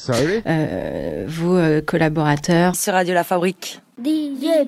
[0.00, 0.42] Sorry.
[0.46, 2.74] euh, vos euh, collaborateurs.
[2.74, 3.82] Sur Radio La Fabrique.
[4.02, 4.64] DJ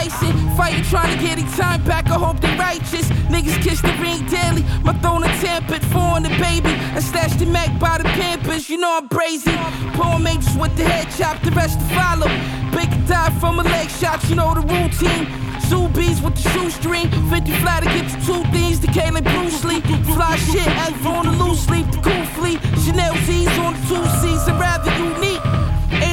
[0.00, 0.56] Tyson.
[0.56, 2.06] Fighting, trying to get it time back.
[2.08, 3.06] I hope they righteous.
[3.28, 4.64] Niggas kiss the ring daily.
[4.82, 6.72] My throne a tempered, foreign the baby.
[6.96, 8.70] I stashed the Mac by the Pampers.
[8.70, 9.54] You know I'm brazy.
[9.94, 12.28] Poor angels with the head chop, the rest to follow.
[12.72, 15.26] Big die from a leg shot, you know the routine.
[15.68, 17.10] Sue bees with the shoestring.
[17.28, 18.80] 50 fly to get the two things.
[18.80, 19.80] The Caleb Bruce Lee.
[20.16, 21.86] Fly shit, Alpha on the loose leaf.
[21.92, 22.60] The cool fleet.
[22.82, 24.48] Chanel Z's on the two C's.
[24.48, 25.29] I'm rather unique.
[25.29, 25.29] Ain't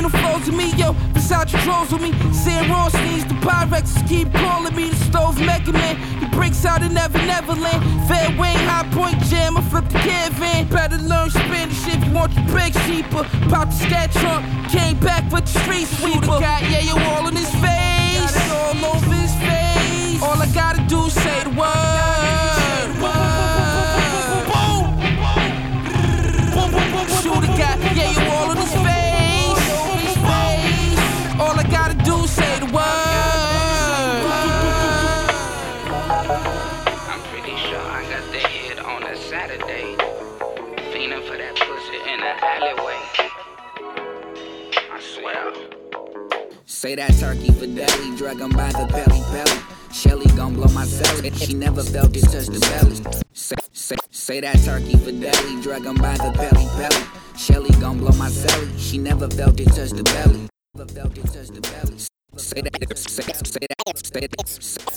[0.10, 0.94] flaws in me, yo.
[1.14, 2.12] Versace trolls with me.
[2.34, 5.96] Sam Rothstein's the Pyrex keep calling me the stove Mega Man.
[6.20, 7.82] He breaks out in Never Neverland.
[8.08, 9.58] Fair Wayne, High Point Jam.
[9.58, 10.68] I flip the caravan.
[10.68, 13.24] Better learn Spanish if you want your break cheaper.
[13.50, 14.46] Pop the scat trunk.
[14.70, 16.40] Came back with the street sweeper.
[16.40, 18.52] Got, yeah, you all in his face.
[18.52, 20.22] All over his face.
[20.22, 22.17] All I gotta do is say the word.
[46.78, 49.60] Say that turkey for deli, 'em by the belly belly.
[49.92, 51.34] Shelly gon' blow my celly.
[51.34, 53.02] She never felt it touch the belly.
[53.34, 57.04] Say, say, say that turkey for deli, 'em by the belly belly.
[57.36, 58.70] Shelly gon' blow my celly.
[58.78, 60.50] She never felt it touch the belly.
[60.76, 61.98] Never felt it touch the belly.
[62.38, 64.48] Say that, say, say that, say that,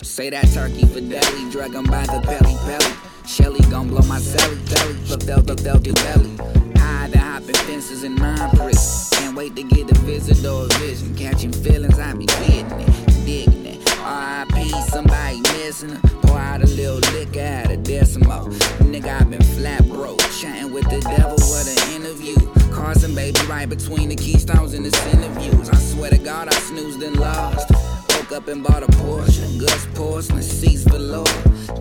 [0.04, 2.92] say that turkey for deli, 'em by the belly belly.
[3.26, 6.36] Shelly gon' blow my celly belly, but felt, felt it belly.
[6.76, 9.09] I the hopping fences in my prison.
[9.40, 11.14] Wait to get a visit or a vision.
[11.14, 13.98] Catching feelings, I be getting it, digging it.
[14.00, 14.68] R.I.P.
[14.90, 16.08] somebody missing her.
[16.24, 18.48] Pour out a little liquor at a decimal.
[18.92, 20.20] Nigga, I been flat broke.
[20.38, 22.36] Chatting with the devil, what an interview.
[22.70, 25.70] Carson, baby, right between the keystones and the center views.
[25.70, 27.66] I swear to God, I snoozed and lost.
[28.10, 29.58] Woke up and bought a Porsche.
[29.58, 31.24] Gus porcelain seats velour.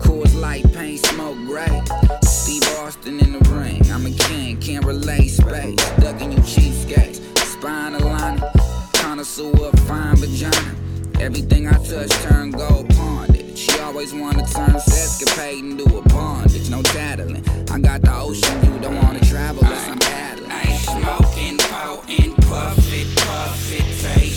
[0.00, 1.82] Coors light, paint, smoke gray.
[2.22, 3.82] Steve Austin in the ring.
[3.92, 5.76] I'm a king, can't relate space.
[5.98, 7.29] Ducking you cheapskates.
[7.60, 8.92] Spine aligner.
[8.94, 10.74] Connoisseur of fine vagina.
[11.20, 13.36] Everything I touch turn gold pawned.
[13.54, 16.70] She always wanna turn escapade into a bondage.
[16.70, 17.44] No tattling.
[17.70, 20.50] I got the ocean view, don't wanna travel I'm paddling.
[20.50, 24.29] I ain't smoking, potent, puff it, puff it, taste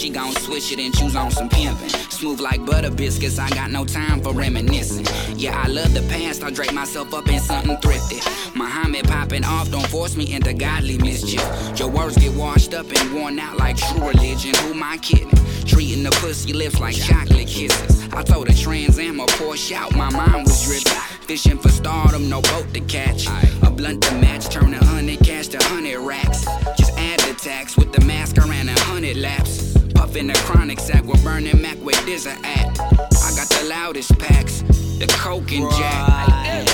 [0.00, 1.90] She gon' switch it and choose on some pimpin'.
[2.10, 5.04] Smooth like butter biscuits, I got no time for reminiscing.
[5.36, 8.16] Yeah, I love the past, I drape myself up in something thrifty.
[8.54, 11.44] Muhammad popping off, don't force me into godly mischief.
[11.78, 14.54] Your words get washed up and worn out like true religion.
[14.64, 15.28] Who my kidding?
[15.66, 18.08] Treating the pussy lips like chocolate kisses.
[18.14, 20.92] I told a Trans Am a Porsche out, my mind was driven.
[21.28, 23.26] Fishing for stardom, no boat to catch.
[23.26, 26.46] A blunt to match, turn a hundred cash to hundred racks.
[26.78, 29.69] Just add the tax with the mask around a hundred laps.
[30.00, 32.80] Puffin' the chronic sack, we're burning Mac where Dizza at.
[32.80, 34.62] I got the loudest packs,
[34.98, 36.66] the coke and jack.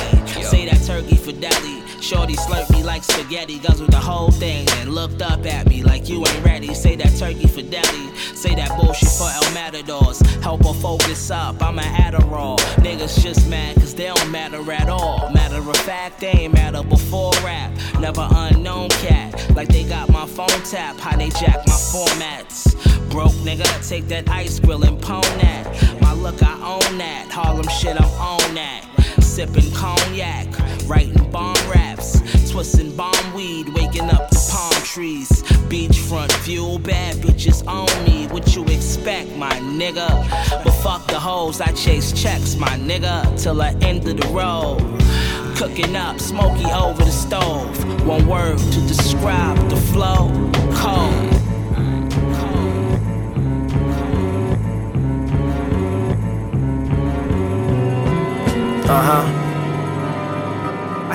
[0.45, 1.83] Say that turkey for deli.
[2.01, 6.09] Shorty slurped me like spaghetti, guzzled the whole thing and looked up at me like
[6.09, 6.73] you ain't ready.
[6.73, 8.15] Say that turkey for deli.
[8.17, 10.21] Say that bullshit for El Matadors.
[10.43, 12.59] Help her focus up, I'm an Adderall.
[12.85, 15.31] Niggas just mad cause they don't matter at all.
[15.31, 17.73] Matter of fact, they ain't matter before rap.
[17.99, 20.99] Never unknown cat, like they got my phone tap.
[20.99, 22.75] How they jack my formats.
[23.11, 26.01] Broke nigga, take that ice grill and pwn that.
[26.03, 27.29] My look, I own that.
[27.31, 28.85] Harlem shit, I'm on that.
[29.21, 30.47] Sipping cognac,
[30.87, 32.21] writing bomb raps,
[32.51, 35.43] twisting bomb weed, waking up palm trees.
[35.69, 38.27] Beachfront view, bad bitches on me.
[38.29, 40.09] What you expect, my nigga?
[40.65, 44.79] But fuck the hoes, I chase checks, my nigga, till the end of the road.
[45.57, 48.07] Cooking up, smoky over the stove.
[48.07, 50.31] One word to describe the flow,
[50.73, 51.33] cold.
[58.89, 59.46] Uh huh.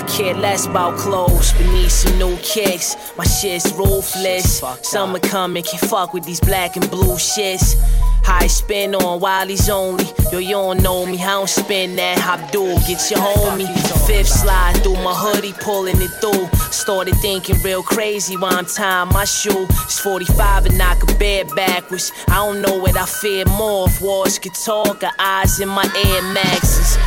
[0.02, 2.96] I care less about clothes, but need some new kicks.
[3.20, 4.64] My shit's ruthless.
[4.82, 7.76] Summer coming, can't fuck with these black and blue shits.
[8.24, 10.06] High spin on Wiley's only.
[10.32, 12.18] Yo, you don't know me, I don't spin that.
[12.18, 13.68] Hop Abdul, get your homie.
[14.08, 16.48] Fifth slide through my hoodie, pulling it through.
[16.72, 19.68] Started thinking real crazy while I'm tying my shoe.
[19.70, 22.12] It's 45 and I could bear backwards.
[22.28, 25.84] I don't know what I fear more if wars could talk or eyes in my
[25.84, 26.98] Air Maxes.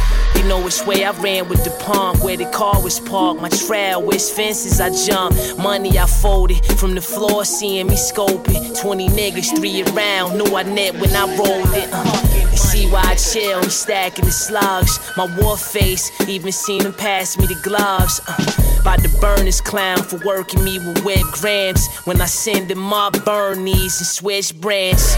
[0.44, 3.40] You know which way I ran with the pump, where the car was parked.
[3.40, 5.56] My trail, which fences I jumped.
[5.56, 8.78] Money I folded from the floor, seeing me scoping.
[8.78, 11.88] 20 niggas, three around, knew I net when I rolled it.
[11.90, 15.00] Uh, they see why I chill, he stacking the slugs.
[15.16, 18.20] My war face, even seen him pass me the gloves.
[18.28, 21.88] Uh, about to burn this clown for working me with web grams.
[22.04, 25.16] When I send him my burn and switch brands.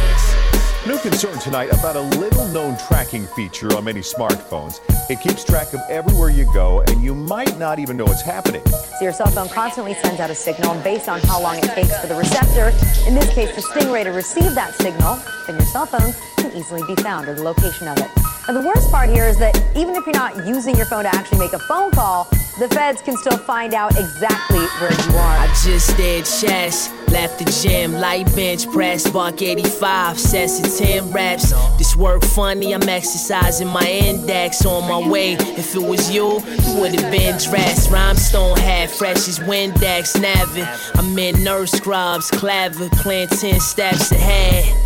[0.86, 4.78] New concern tonight about a little known tracking feature on many smartphones.
[5.10, 8.62] It keeps track of everywhere you go, and you might not even know it's happening.
[8.68, 11.64] So your cell phone constantly sends out a signal, and based on how long it
[11.64, 12.68] takes for the receptor,
[13.04, 15.18] in this case the stingray, to receive that signal,
[15.48, 18.35] then your cell phone can easily be found or the location of it.
[18.46, 21.40] The worst part here is that even if you're not using your phone to actually
[21.40, 22.28] make a phone call,
[22.60, 25.36] the feds can still find out exactly where you are.
[25.38, 31.10] I just did chest, left the gym, light bench press, buck 85, sets of 10
[31.10, 31.50] reps.
[31.76, 35.32] This work funny, I'm exercising my index on my way.
[35.32, 37.90] If it was you, you would have been dressed.
[37.90, 40.68] Rhinestone hat, fresh as Windex, Navin.
[40.96, 44.85] I'm in nurse scrubs, claver, playing 10 steps ahead.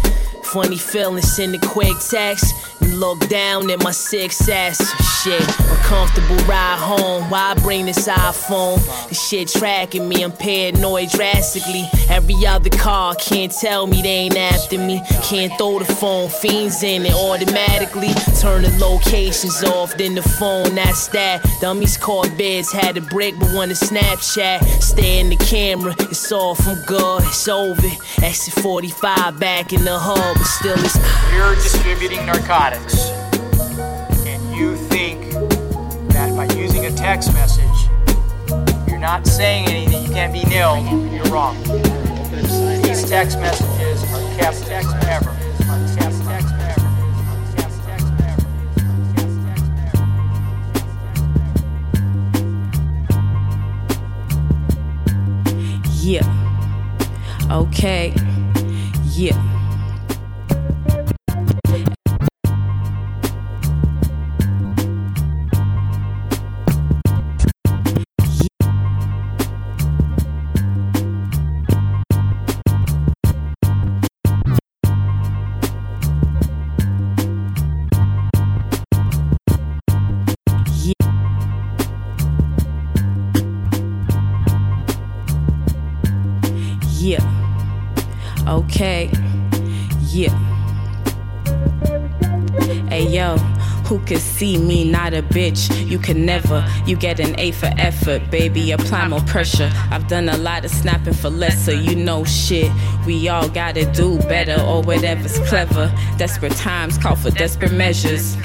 [0.53, 4.79] Funny feeling, send a quick text and look down at my six S.
[5.23, 7.31] Shit, uncomfortable ride home.
[7.31, 8.79] Why bring this iPhone?
[9.09, 11.85] This shit tracking me, I'm paranoid drastically.
[12.09, 15.03] Every other car can't tell me they ain't after me.
[15.23, 18.13] Can't throw the phone, fiends in it automatically.
[18.41, 21.47] Turn the locations off, then the phone, that's that.
[21.61, 24.65] Dummies caught bids, had a brick, but wanna Snapchat.
[24.83, 27.87] Stay in the camera, it's off, I'm good, it's over.
[28.23, 30.97] Exit 45 back in the hub, but still it's.
[31.35, 33.11] You're distributing narcotics,
[34.27, 35.21] and you think
[36.13, 37.91] that by using a text message,
[38.89, 40.79] you're not saying anything, you can't be nil,
[41.13, 41.63] you're wrong.
[42.83, 45.31] These text messages are kept forever.
[45.69, 46.49] Are kept forever.
[47.29, 48.47] Are kept forever.
[56.01, 56.25] Yeah.
[57.51, 58.15] Okay.
[59.05, 59.60] Yeah.
[88.51, 89.09] Okay.
[90.09, 90.37] Yeah.
[92.89, 93.37] Hey yo,
[93.87, 95.89] who could see me not a bitch?
[95.89, 96.67] You can never.
[96.85, 98.73] You get an A for effort, baby.
[98.73, 99.71] Apply more pressure.
[99.93, 101.73] I've done a lot of snapping for lesser.
[101.73, 102.73] You know shit.
[103.07, 105.95] We all gotta do better or whatever's clever.
[106.19, 108.37] Desperate times call for desperate measures.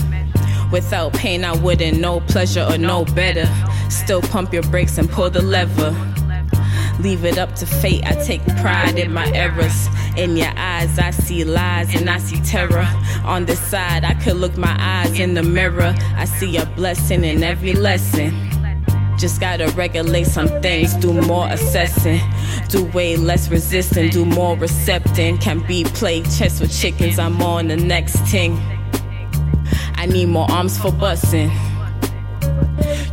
[0.72, 3.50] Without pain, I wouldn't know pleasure or know better.
[3.90, 6.15] Still pump your brakes and pull the lever.
[7.00, 8.06] Leave it up to fate.
[8.06, 9.88] I take pride in my errors.
[10.18, 12.88] In your eyes, I see lies and I see terror.
[13.24, 15.94] On this side, I could look my eyes in the mirror.
[16.16, 18.34] I see a blessing in every lesson.
[19.18, 22.20] Just gotta regulate some things, do more assessing,
[22.68, 25.38] do way less resisting, do more recepting.
[25.38, 28.58] Can be played chess with chickens, I'm on the next thing.
[29.96, 31.50] I need more arms for busting.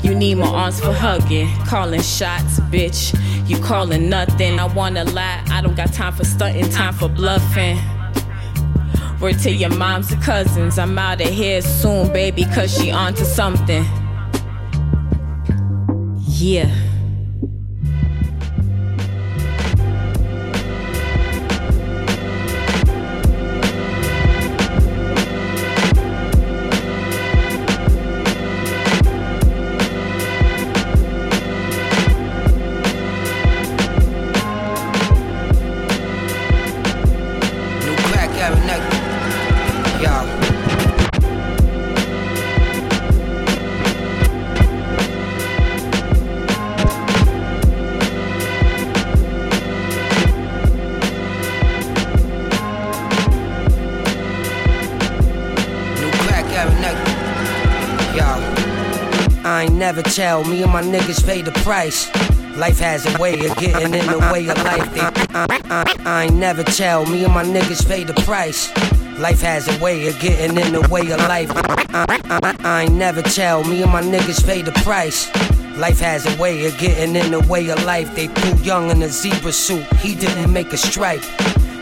[0.03, 3.15] You need more arms for hugging, calling shots, bitch.
[3.47, 4.59] You calling nothing.
[4.59, 7.79] I wanna lie, I don't got time for stunting, time for bluffing.
[9.21, 13.25] Word to your moms and cousins, I'm out of here soon, baby, cause she onto
[13.25, 13.85] something.
[16.19, 16.92] Yeah.
[59.95, 62.09] Never tell me and my niggas pay the price.
[62.57, 64.91] Life has a way of getting in the way of life.
[64.95, 68.75] They, I, I, ain't never tell me and my niggas pay the price.
[69.19, 71.51] Life has a way of getting in the way of life.
[71.55, 75.29] I, I, ain't never tell me and my niggas pay the price.
[75.77, 78.17] Life has a way of getting in the way of life.
[78.17, 79.85] They threw young in a zebra suit.
[79.97, 81.23] He didn't make a stripe.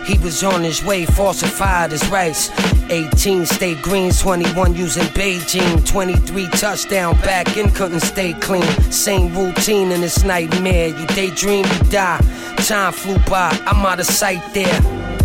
[0.04, 2.50] He was on his way, falsified his rights.
[2.90, 5.86] 18 state greens, 21 using Beijing.
[5.86, 8.62] 23 touchdown back and couldn't stay clean.
[8.90, 10.88] Same routine in this nightmare.
[10.88, 12.20] You daydream, you die.
[12.66, 14.80] Time flew by, I'm out of sight there.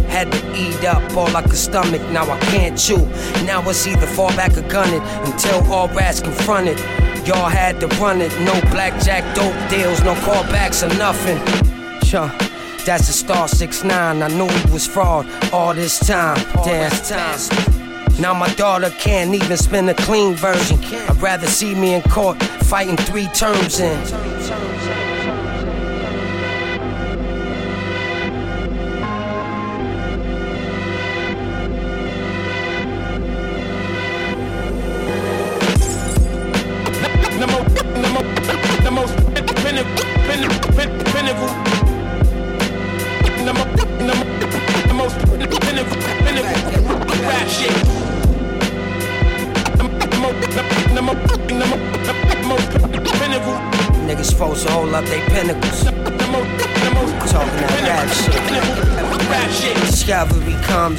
[0.08, 3.05] Had to eat up all I could stomach, now I can't chew.
[3.46, 6.77] Now it's either fall back or gun it until all rats confronted.
[7.27, 11.39] Y'all had to run it, no blackjack dope deals, no callbacks or nothing.
[12.03, 12.32] Sure.
[12.86, 13.89] That's the star 6'9.
[13.92, 16.38] I knew he was fraud all this time.
[16.63, 16.92] Damn.
[18.22, 20.80] Now my daughter can't even spin a clean version.
[20.84, 24.00] I'd rather see me in court fighting three terms in.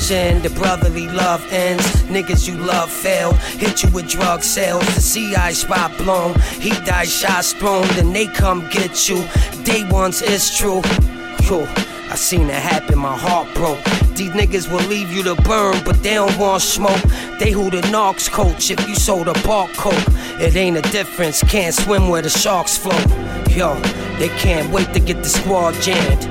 [0.07, 1.85] Comes in, the brotherly love ends.
[2.05, 4.85] Niggas you love fail, hit you with drug sales.
[4.95, 9.25] The CI spot blown, he died, shots thrown, then they come get you.
[9.65, 10.83] Day ones is true.
[11.49, 11.67] Yo,
[12.11, 13.83] I seen it happen, my heart broke.
[14.17, 17.03] These niggas will leave you to burn, but they don't want smoke.
[17.39, 19.95] They who the Knox coach if you sold a bark coke.
[20.41, 23.09] It ain't a difference, can't swim where the sharks float.
[23.51, 23.75] Yo,
[24.19, 26.25] they can't wait to get the squad jammed.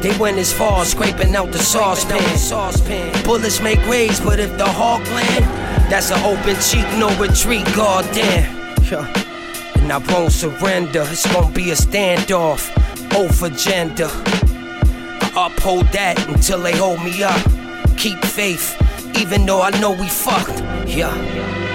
[0.00, 2.38] They went as far as scraping out the saucepan.
[2.38, 3.22] saucepan.
[3.24, 5.44] Bullets make waves, but if the hawk land,
[5.90, 8.56] that's an open cheek, no retreat, goddamn.
[9.76, 12.70] And I won't surrender, it's gonna be a standoff.
[13.14, 14.08] Oath agenda.
[15.36, 17.40] I uphold that until they hold me up.
[17.98, 18.76] Keep faith,
[19.18, 20.60] even though I know we fucked.
[20.88, 21.69] Yeah.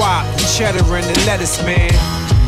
[0.00, 1.92] Guap, the cheddar, and the lettuce, man.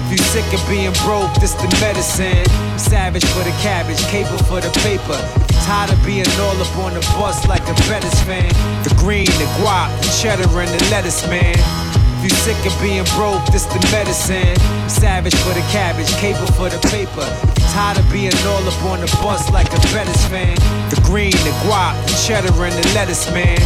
[0.09, 2.49] If you sick of being broke, this the medicine.
[2.49, 5.21] I'm savage for the cabbage, caper for the paper.
[5.69, 8.49] Tired of being all up on the bus like a Bettis fan.
[8.89, 11.55] The green, the guap, the cheddar, and the lettuce, man.
[12.17, 14.57] If you sick of being broke, this the medicine.
[14.57, 17.29] I'm savage for the cabbage, caper for the paper.
[17.77, 20.57] Tired of being all up on the bus like a Bettis fan.
[20.89, 23.61] The green, the guap, the cheddar, and the lettuce, man.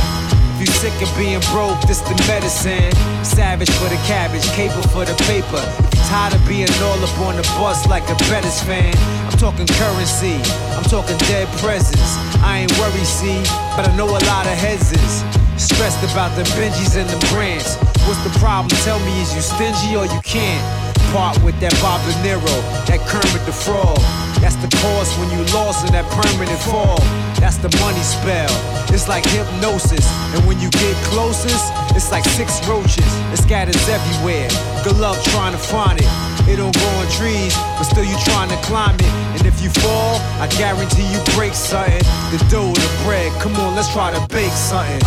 [0.57, 2.89] If you sick of being broke, this the medicine.
[3.23, 5.61] Savage for the cabbage, caper for the paper.
[6.09, 8.97] Tired of being all up on the bus like a Bettis fan,
[9.29, 10.41] I'm talking currency,
[10.73, 12.17] I'm talking dead presents.
[12.41, 13.37] I ain't worried, see,
[13.77, 15.21] but I know a lot of heads is.
[15.61, 17.77] Stressed about the Benjis and the brands.
[18.09, 18.73] What's the problem?
[18.81, 20.86] Tell me, is you stingy or you can't?
[21.17, 23.97] Part with that Bob De Niro, that Kermit the Frog.
[24.45, 27.01] That's the cause when you lost in that permanent fall.
[27.41, 28.53] That's the money spell.
[28.93, 30.05] It's like hypnosis.
[30.37, 33.09] And when you get closest, it's like six roaches.
[33.33, 34.53] It scatters everywhere.
[34.85, 36.11] Good luck trying to find it.
[36.53, 39.13] It don't grow on trees, but still you trying to climb it.
[39.41, 42.05] And if you fall, I guarantee you break something.
[42.29, 43.33] The dough, the bread.
[43.41, 45.01] Come on, let's try to bake something.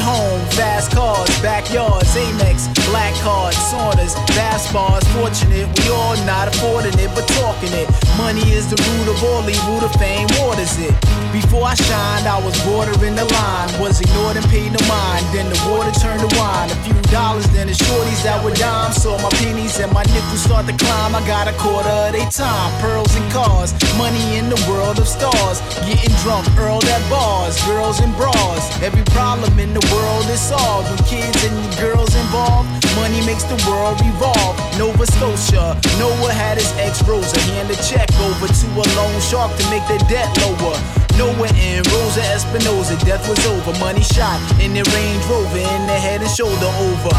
[0.00, 5.04] Home, fast cars, backyards, Amex, black cards, saunas, bass bars.
[5.14, 7.89] Fortunate, we all not affording it, but talking it.
[8.20, 10.92] Money is the root of all evil, the fame waters it.
[11.32, 15.24] Before I shined, I was bordering the line, was ignored and paid no mind.
[15.32, 19.00] Then the water turned to wine, a few dollars, then the shorties that were dimes.
[19.00, 21.14] Saw my pennies and my nickels start to climb.
[21.16, 25.08] I got a quarter of they time, pearls and cars, money in the world of
[25.08, 25.62] stars.
[25.88, 28.62] Getting drunk, Earl at bars, girls and bras.
[28.82, 32.68] Every problem in the world is solved when kids and girls involved.
[32.98, 34.54] Money makes the world revolve.
[34.76, 39.50] Nova Scotia, Noah had his ex Rosa hand a check over to a loan shark
[39.56, 40.76] to make the debt lower.
[41.18, 43.78] Noah and Rosa Espinosa, death was over.
[43.78, 47.12] Money shot in their Range Rover, in the head and shoulder over.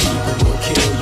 [0.00, 0.97] People will kill you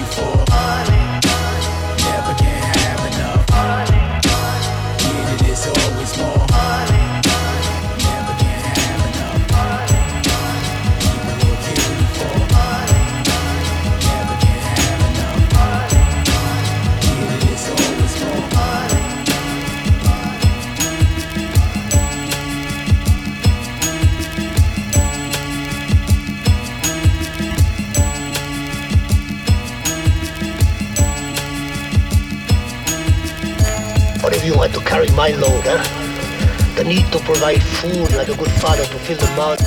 [37.26, 39.60] provide food like a good father to fill the mouth.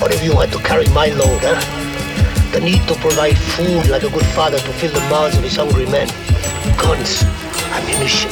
[0.00, 1.60] What if you had to carry my load, huh?
[2.50, 5.56] The need to provide food like a good father to fill the mouths of his
[5.56, 6.08] hungry men.
[6.80, 7.22] Guns,
[7.76, 8.30] ammunition.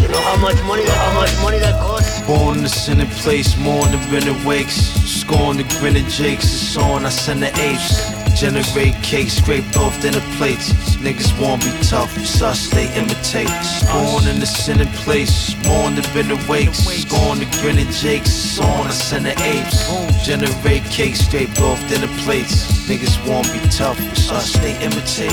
[0.00, 2.20] You know how much money, how much money that costs?
[2.24, 4.76] Born in the sinning place, more than Bennett Wakes.
[5.02, 8.13] Scorn the grin of Jakes, it's on, I send the apes.
[8.34, 10.72] Generate cakes scraped off dinner plates.
[10.96, 13.46] Niggas won't be tough, it's us they imitate.
[13.92, 16.78] Born in the sinning place, more than Bennett Wakes.
[16.78, 18.88] Scorn the grin of Jakes, on,
[19.22, 20.26] the apes.
[20.26, 22.66] Generate cakes scraped off dinner plates.
[22.88, 25.32] Niggas won't be tough, it's us they imitate.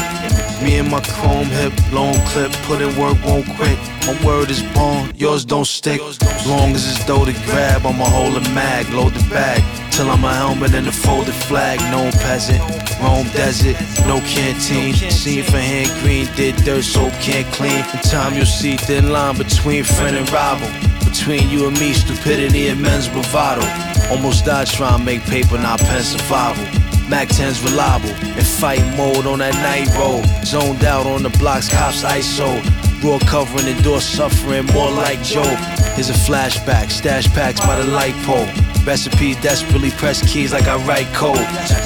[0.62, 3.80] Me and my chrome hip, long clip, put in work, won't quit.
[4.06, 6.02] My word is born, yours don't stick.
[6.02, 9.64] As long as it's dough to grab, I'ma hold a mag, load the bag.
[9.91, 12.62] Till I'm a helmet and a folded flag, no peasant.
[13.01, 13.75] Rome desert,
[14.08, 14.93] no canteen.
[14.93, 17.84] Seen for hand green, did dirt so can't clean.
[17.93, 20.69] In time you'll see thin line between friend and rival.
[21.04, 23.65] Between you and me, stupidity and men's bravado.
[24.10, 26.63] Almost died trying to make paper, not pen survival.
[27.10, 30.23] Mac 10's reliable in fight mode on that night road.
[30.45, 32.63] Zoned out on the blocks, cops ISO.
[33.04, 35.58] Raw covering the door, suffering more like Job.
[35.95, 38.47] Here's a flashback, stash packs by the light pole.
[38.86, 41.38] Recipe desperately press keys like I write code.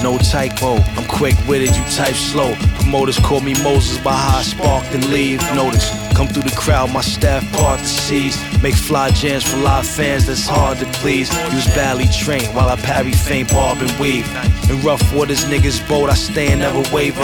[0.02, 2.56] No typo, I'm quick witted, you type slow.
[2.76, 5.42] Promoters call me Moses by how I spark and leave.
[5.54, 8.40] Notice, come through the crowd, my staff part the seas.
[8.64, 11.30] Make fly jams for live fans that's hard to please.
[11.54, 14.28] Use badly trained while I parry faint barb and weave.
[14.70, 17.24] In rough waters, niggas bold, I stay and never waver.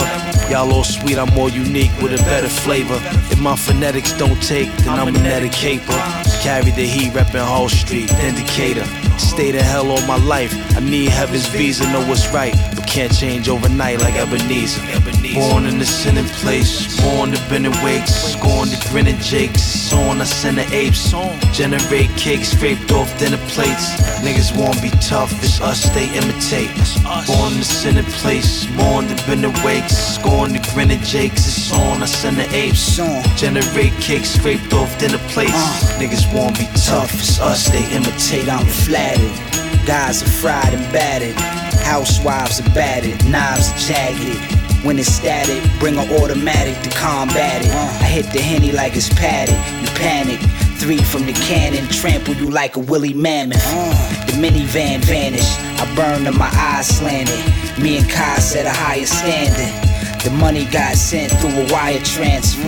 [0.50, 3.00] Y'all all sweet, I'm more unique with a better flavor.
[3.32, 5.96] If my phonetics don't take, then I'm a neticaper.
[6.42, 8.86] Carry the heat, reppin' Hall Street, Decatur.
[9.22, 10.52] Stay the hell all my life.
[10.76, 14.82] I need heaven's visa, know what's right, but can't change overnight like Ebenezer.
[15.34, 19.92] Born in the sinning place, born to Bennett Wakes, scorn to grinning Jakes.
[19.92, 21.10] On I send the apes,
[21.52, 23.96] generate cakes scraped off dinner plates.
[24.20, 26.70] Niggas won't be tough, it's us they imitate.
[27.26, 31.46] Born in the sinning place, born to Bennett Wakes, scorn to grinning Jakes.
[31.46, 32.96] It's on I send the apes,
[33.36, 35.92] generate cakes scraped off dinner plates.
[36.00, 38.48] Niggas won't be tough, it's us they imitate.
[38.48, 39.52] I'm flattered.
[39.86, 41.34] Guys are fried and battered.
[41.82, 43.24] Housewives are battered.
[43.28, 44.61] Knives are jagged.
[44.84, 47.70] When it's static, bring an automatic to combat it.
[47.70, 49.54] I hit the henny like it's padded.
[49.80, 50.40] You panic.
[50.78, 53.62] Three from the cannon, trample you like a woolly mammoth.
[54.26, 55.56] The minivan vanished.
[55.78, 57.38] I burned and my eyes slanted.
[57.80, 59.70] Me and Kai set a higher standard.
[60.24, 62.66] The money got sent through a wire transfer.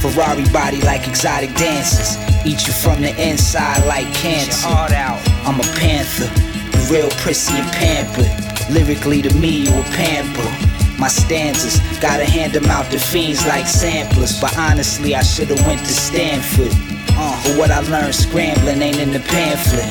[0.00, 2.16] Ferrari body like exotic dancers.
[2.46, 4.68] Eat you from the inside like cancer.
[4.68, 6.32] I'm a panther,
[6.72, 8.72] you real prissy and pampered.
[8.72, 10.75] Lyrically to me, you a pamper.
[10.98, 14.40] My stanzas, gotta hand them out to fiends like samplers.
[14.40, 16.72] But honestly, I should've went to Stanford.
[17.18, 19.88] Uh, but what I learned scrambling ain't in the pamphlet.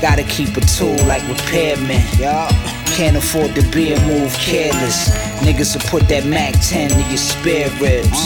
[0.00, 2.02] Gotta keep a tool like repairman.
[2.18, 2.50] Y'all
[2.94, 5.10] can't afford to be and move careless.
[5.42, 8.20] Niggas will put that Mac 10 to your spare ribs.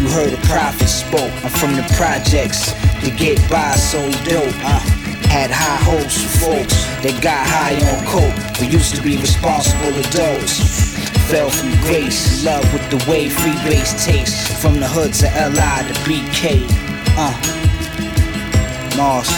[0.00, 1.32] You heard a prophet spoke.
[1.44, 2.72] I'm from the projects
[3.04, 4.54] to get by so dope.
[4.64, 4.80] Uh,
[5.28, 6.74] had high hopes for folks
[7.04, 8.60] that got high on coke.
[8.60, 10.96] We used to be responsible adults.
[11.28, 14.62] Fell from grace, love with the way free base tastes.
[14.62, 16.64] From the hood to LI to BK.
[17.18, 17.34] Uh,
[18.96, 19.28] Mars.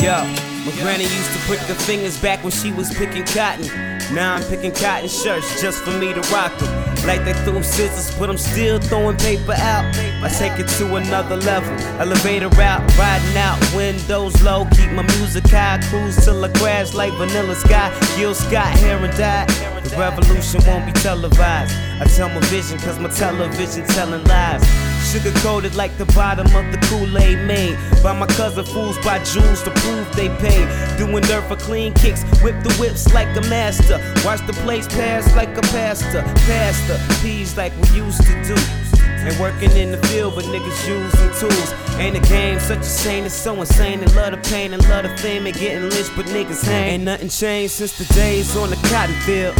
[0.00, 0.24] Yo,
[0.64, 3.66] my granny used to put the fingers back when she was picking cotton.
[4.14, 6.79] Now I'm picking cotton shirts just for me to rock them.
[7.06, 9.84] Like they threw scissors, but I'm still throwing paper out.
[10.22, 11.72] I take it to another level.
[11.98, 14.66] Elevator out, riding out, windows low.
[14.72, 17.90] Keep my music high, cruise till I crash like Vanilla Sky.
[18.16, 19.69] Gil Scott, hair and dye.
[19.84, 21.74] The revolution won't be televised.
[22.00, 24.62] I tell my vision, cause my television telling lies.
[25.10, 29.62] Sugar coated like the bottom of the Kool-Aid made by my cousin fools by jewels
[29.64, 30.68] to prove they paid.
[30.98, 33.98] Doing dirt for clean kicks, whip the whips like a master.
[34.24, 36.22] Watch the plates pass like a pastor.
[36.46, 38.79] Pastor, peas like we used to do.
[38.98, 41.74] And working in the field, but niggas using tools.
[41.98, 44.00] Ain't a game such a shame, it's so insane.
[44.02, 46.94] And love the pain and love the fame and getting lynched, but niggas hang.
[46.94, 49.54] Ain't nothing changed since the days on the cotton field.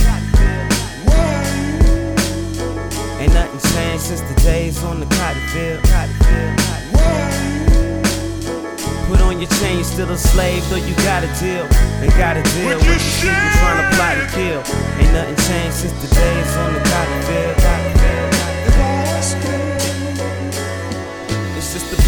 [3.20, 5.82] Ain't nothing changed since the days on the cotton field.
[9.08, 11.66] Put on your chain, still a slave, though you got a deal.
[12.00, 14.62] And got a deal with the people trying to plot and kill.
[14.98, 16.80] Ain't nothing changed since the days on the.
[16.80, 17.89] Cotton field.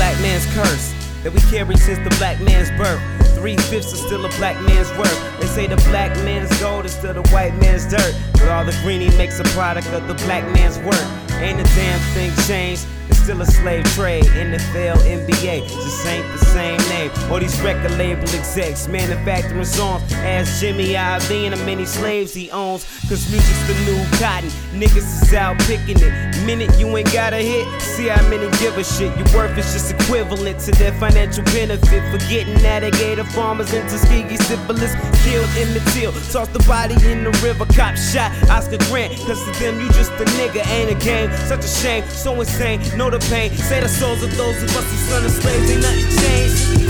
[0.03, 3.01] Black man's curse that we carry since the black man's birth.
[3.37, 5.41] Three fifths are still a black man's worth.
[5.41, 8.13] They say the black man's gold is still the white man's dirt.
[8.33, 11.22] But all the green he makes a product of the black man's work.
[11.43, 12.87] Ain't a damn thing changed.
[13.09, 14.25] It's still a slave trade.
[14.25, 17.11] NFL, NBA, just ain't the same name.
[17.31, 20.05] All these record label execs manufacturing songs.
[20.13, 22.85] Ask Jimmy Iovine how many slaves he owns.
[23.09, 24.51] Cause music's the new cotton.
[24.73, 26.13] Niggas is out picking it.
[26.47, 29.17] Minute you ain't got a hit, see how many give a shit.
[29.19, 32.03] Your worth is just equivalent to their financial benefit.
[32.11, 34.95] Forgetting navigator farmers in Tuskegee syphilis.
[35.25, 37.67] Killed Emmett Till, toss the body in the river.
[37.75, 39.15] Cop shot Oscar Grant.
[39.27, 41.31] Cause to them you just a nigga, ain't a game.
[41.47, 42.81] Such a shame, so insane.
[42.97, 43.51] Know the pain.
[43.53, 46.83] Say the souls of those of us who son of slaves ain't nothing changed.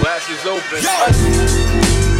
[0.00, 2.19] Glasses open.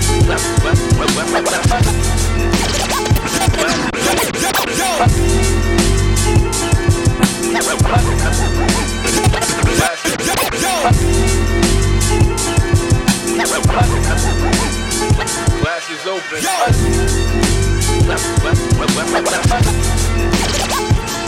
[15.60, 16.40] Glasses open.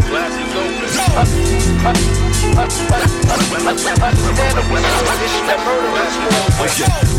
[0.08, 0.56] Glasses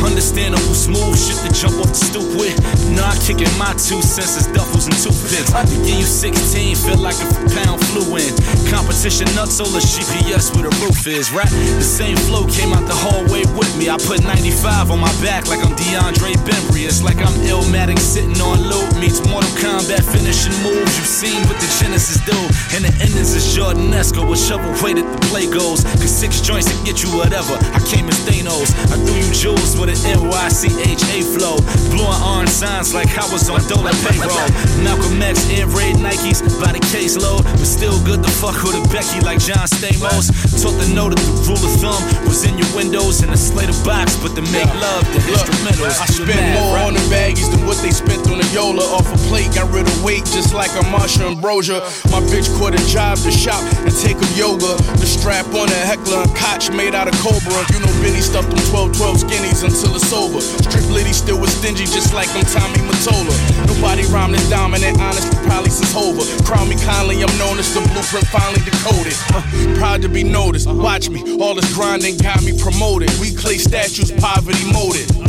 [0.04, 2.56] Understandable, smooth shit to jump off the stoop with.
[2.92, 5.52] Nah, kicking my two senses, duffels and toothpicks.
[5.52, 8.32] To give you 16, feel like a pound flew in.
[8.68, 11.50] Competition nuts, solar GPS where the roof is, right?
[11.50, 13.90] The same flow came out the hallway with me.
[13.90, 16.86] I put 95 on my back like I'm DeAndre Bembry.
[16.86, 20.92] It's like I'm Illmatic sitting on loop meets Mortal Kombat finishing moves.
[21.00, 22.38] You've seen what the Genesis do.
[22.76, 25.84] And the endings is Jordanesco with shovel weight at the play goes.
[26.00, 27.56] Cause six joints to get you whatever.
[27.74, 28.72] I came as Thanos.
[28.92, 31.58] I threw you jewels with an NYCHA flow.
[31.92, 34.50] Blowing orange signs like I was on Dole payroll.
[34.84, 38.84] Malcolm X and Ray Nikes by the caseload, but still good to fuck with a
[38.94, 40.32] Becky like John Stamos.
[40.62, 43.70] Taught to know that the rule of thumb was in your windows and a slate
[43.70, 45.98] of box, but to make love the instrumentals.
[46.00, 48.84] I spent more on the baggies than what they spent on the Yola.
[48.94, 51.80] Off a plate, got rid of weight just like a Marsha Ambrosia.
[52.14, 54.78] My bitch quit a job to shop and take up yoga.
[55.04, 57.60] The strap on a heckler and Koch made out of Cobra.
[57.76, 60.40] You know Benny stuffed them 12 12 skinnies until it's over.
[60.40, 63.36] Strip lady still was stingy just like I'm Tommy Mottola.
[63.68, 66.24] Nobody rhymed as dominant, honestly, probably since Hova.
[66.48, 69.12] Crown me kindly, I'm known as the blueprint finally decoded.
[69.36, 69.44] Uh,
[69.76, 70.72] proud to be noticed.
[70.72, 73.12] Watch me, all this grinding got me promoted.
[73.20, 75.23] We clay statues, poverty molded.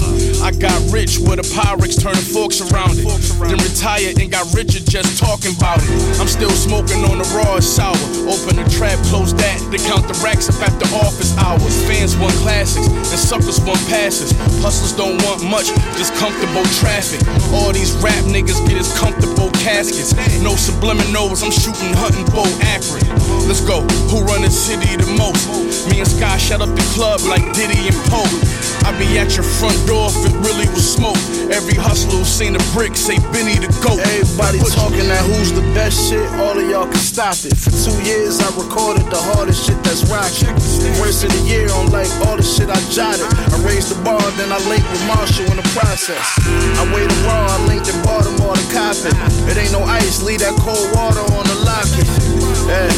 [0.44, 3.09] I got rich with a Pyrex turning forks around it.
[3.40, 5.88] Then retired and got richer just talking about it.
[6.20, 7.96] I'm still smoking on the raw and sour.
[8.28, 9.57] Open the trap, close that.
[9.72, 11.72] They count the racks up after office hours.
[11.88, 14.37] Fans want classics and suckers want passes.
[14.61, 17.24] Hustlers don't want much, just comfortable traffic.
[17.57, 20.12] All these rap niggas get as comfortable caskets.
[20.44, 23.09] No subliminals, I'm shooting hunting bow accurate.
[23.48, 23.80] Let's go.
[24.12, 25.48] Who run the city the most?
[25.88, 28.28] Me and Sky shut up the club like Diddy and Poe.
[28.85, 31.18] I be at your front door it really was smoke.
[31.51, 34.01] Every hustler who seen a brick say Benny the goat.
[34.01, 37.57] Everybody talking that who's the best shit, all of y'all can stop it.
[37.57, 40.55] For two years I recorded the hardest shit that's rocking.
[41.01, 43.27] Worst of the year on like all the shit I jotted.
[43.53, 46.23] I raised the bar, then I linked with Marshall in the process.
[46.79, 49.14] I waited raw, I linked in Baltimore to cop it.
[49.51, 52.07] It ain't no ice, leave that cold water on the locket.
[52.70, 52.90] Yeah,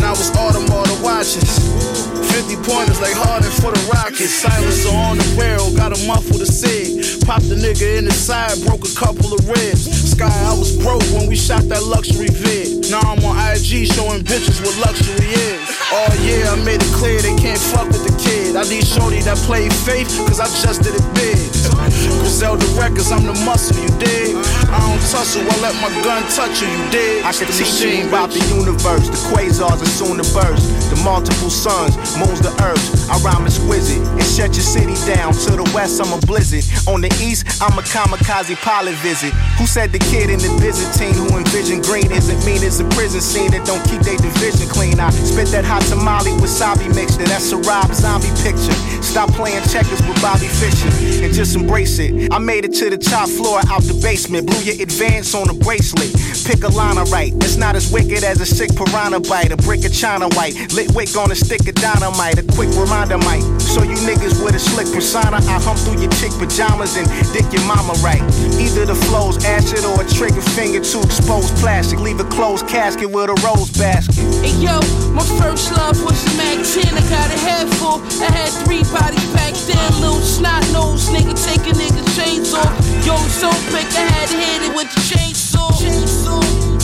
[0.00, 2.13] now it's Audemars the watches.
[2.34, 4.42] 50 pointers like Harden for the Rockets.
[4.42, 6.98] Silencer on the barrel, got a muffle to say.
[7.22, 9.86] Popped the nigga in the side, broke a couple of ribs.
[9.86, 12.90] Sky, I was broke when we shot that luxury vid.
[12.90, 15.62] Now I'm on IG showing bitches what luxury is.
[15.94, 18.56] Oh yeah, I made it clear they can't fuck with the kid.
[18.58, 21.53] I need shorty that play faith, cause I just did it big.
[21.72, 24.36] Griselda Records, I'm the muscle, you dig?
[24.68, 27.24] I don't tussle, I let my gun touch you, you dig?
[27.24, 30.66] I can teach you about the universe, the quasars are soon to burst.
[30.90, 32.84] The multiple suns, moons, the earth.
[33.08, 35.32] I rhyme exquisite and shut your city down.
[35.32, 36.64] To the west, I'm a blizzard.
[36.88, 39.32] On the east, I'm a kamikaze pilot visit.
[39.56, 43.20] Who said the kid in the Byzantine who envisioned green isn't mean it's a prison
[43.20, 45.00] scene that don't keep their division clean?
[45.00, 47.24] I spit that hot tamale with wasabi mixture.
[47.24, 48.76] That's a Rob Zombie picture.
[49.00, 50.88] Stop playing checkers with Bobby Fischer
[51.24, 52.32] and just embrace it.
[52.32, 54.46] I made it to the top floor out the basement.
[54.46, 56.12] Blew your advance on a bracelet.
[56.44, 57.32] Pick a line right.
[57.42, 59.52] It's not as wicked as a sick piranha bite.
[59.52, 60.54] A brick of China white.
[60.72, 62.38] Lit wick on a stick of dynamite.
[62.38, 65.36] A quick reminder might So you niggas with a slick persona.
[65.36, 68.22] I hump through your chick pajamas and dick your mama right.
[68.60, 71.98] Either the flow's acid or a trigger finger to expose plastic.
[72.00, 74.24] Leave a closed casket with a rose basket.
[74.44, 74.80] Hey yo,
[75.12, 76.94] my first love was a Mac 10.
[76.94, 78.00] I got a head full.
[78.22, 79.80] I had three bodies back then.
[80.00, 82.72] Little snot nose nigga, take a nigga chains off.
[83.04, 85.68] Yo, so quick, I had to hit it with the chainsaw.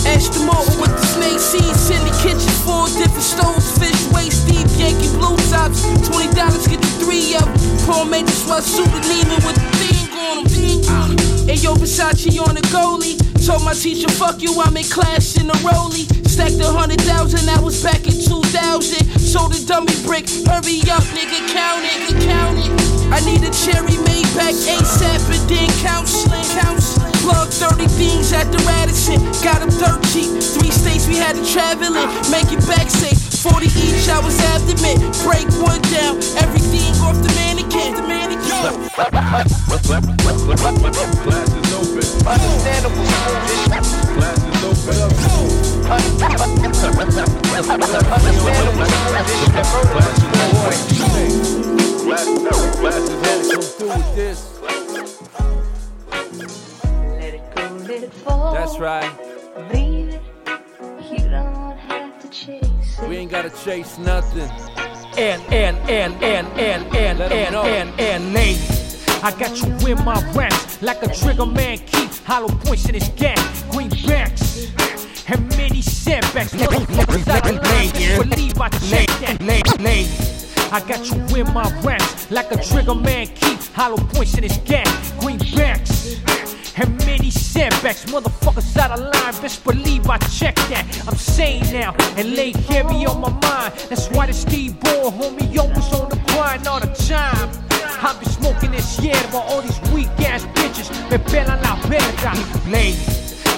[0.05, 2.53] Aston Martin with the snake seeds in the kitchen.
[2.65, 5.83] Four different stoves, fish waist deep, Yankee blue tops.
[6.09, 7.87] Twenty dollars get the three of them.
[7.87, 11.49] Paul made the sweatsuit and Neiman with the thing on them.
[11.49, 13.30] Hey yo, Versace on the goalie.
[13.41, 16.05] Told my teacher, fuck you, I'm in class in the rollie.
[16.29, 18.53] Stacked a hundred thousand, that was back in 2000.
[19.17, 22.69] Sold a dummy brick, hurry up, nigga, count it, count it.
[23.09, 27.11] I need a cherry made back ASAP and then counseling, counseling.
[27.25, 30.31] Plug 30 things at the Radisson, got them dirt cheap.
[30.39, 33.19] Three states we had to travel in, make it back safe.
[33.41, 37.97] 40 each, I was abdomen, break one down, everything off the mannequin.
[37.97, 38.41] The mannequin.
[41.81, 42.29] Class is open.
[42.29, 43.05] Understandable.
[44.15, 45.01] Class is open.
[58.53, 59.11] That's right.
[63.09, 64.51] We ain't gotta chase nothing.
[65.17, 67.63] And, and, and, and, and, and, Let 'em and, know.
[67.63, 68.59] and, and, name.
[69.23, 73.09] I got you in my ranks like a trigger man keep hollow points in his
[73.11, 73.37] gang.
[73.71, 74.71] Greenbacks
[75.31, 76.53] and many setbacks.
[76.53, 80.09] Motherfuckers I can believe I check that name.
[80.73, 84.57] I got you in my ranks like a trigger man keep hollow points in his
[84.59, 84.87] gang.
[85.21, 86.19] Greenbacks
[86.81, 88.05] and many setbacks.
[88.07, 90.87] Motherfuckers out of line, best believe I check that.
[91.07, 93.75] I'm saying now and lay heavy on my mind.
[93.89, 97.70] That's why the Steve Ball homie always on the grind all the time.
[98.03, 98.97] I be smoking this
[99.31, 102.33] while all these weak ass bitches me pelan la verga.
[102.71, 102.99] Lady,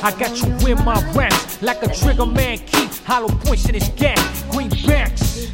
[0.02, 3.88] I got you in my ranks like a trigger man keep hollow points in his
[3.90, 4.16] gang.
[4.50, 5.48] Greenbacks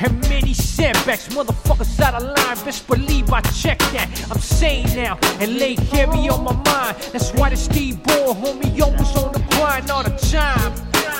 [0.00, 1.28] and many setbacks.
[1.28, 4.08] Motherfuckers out of line, best believe I check that.
[4.30, 6.96] I'm sane now and lay heavy on my mind.
[7.12, 10.72] That's why the Steve Ball homie always on the grind all the time.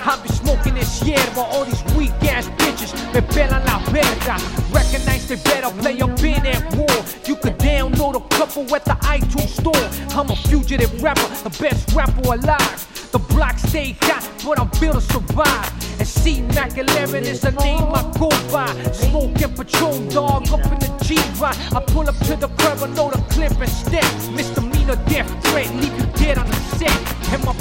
[0.07, 4.37] I be smoking this hierba, all these weak ass bitches me pelan la verga.
[4.71, 7.05] Recognize they better play up in at war.
[7.25, 10.19] You could download a couple at the iTunes store.
[10.19, 12.94] I'm a fugitive rapper, the best rapper alive.
[13.15, 15.71] The block stay hot, but I'm built to survive.
[16.01, 18.67] And C Mac 11 is the name I go by.
[18.91, 21.57] Smoking patrol dog up in the G ride.
[21.73, 24.03] I pull up to the curb and load a clip and step.
[24.33, 26.91] Misdemeanor death threat, leave you dead on the set.
[27.33, 27.53] And my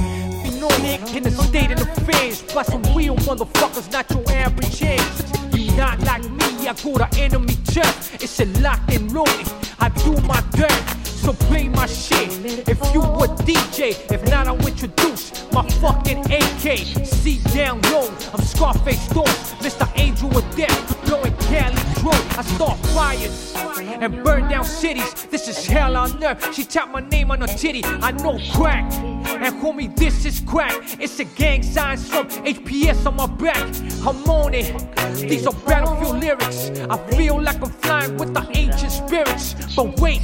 [1.13, 2.41] in the state of affairs.
[2.41, 5.23] Plus some real motherfuckers, not your average heads.
[5.55, 8.15] You not like me, I go to enemy turf.
[8.23, 9.47] It's a locked and loaded.
[9.79, 11.02] I do my dirt.
[11.23, 12.29] So play my shit.
[12.67, 16.77] If you a DJ, if not, I'll introduce my fucking AK.
[17.05, 19.89] See down low, I'm Scarface Thorns, Mr.
[19.97, 22.11] Angel of Death, blowing Cali Dro.
[22.11, 23.55] I start fires
[23.87, 25.13] and burn down cities.
[25.31, 26.53] This is hell on earth.
[26.53, 27.83] She tapped my name on her titty.
[27.85, 28.91] I know crack.
[29.35, 30.73] And homie, this is crack.
[30.99, 33.63] It's a gang sign from HPS on my back.
[34.05, 34.71] I'm on it.
[35.15, 36.69] These are battlefield lyrics.
[36.89, 39.55] I feel like I'm flying with the ancient spirits.
[39.75, 40.21] But wait,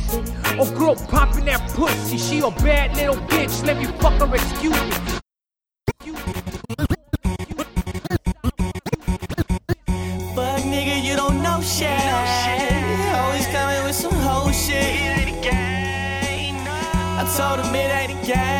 [0.59, 2.17] oh girl popping that pussy.
[2.17, 3.65] She a bad little bitch.
[3.65, 4.91] Let me fuck her, excuse me.
[10.35, 11.89] Fuck nigga, you don't know shit.
[13.15, 15.09] Always coming with some whole shit.
[17.21, 18.58] I told him it ain't a game,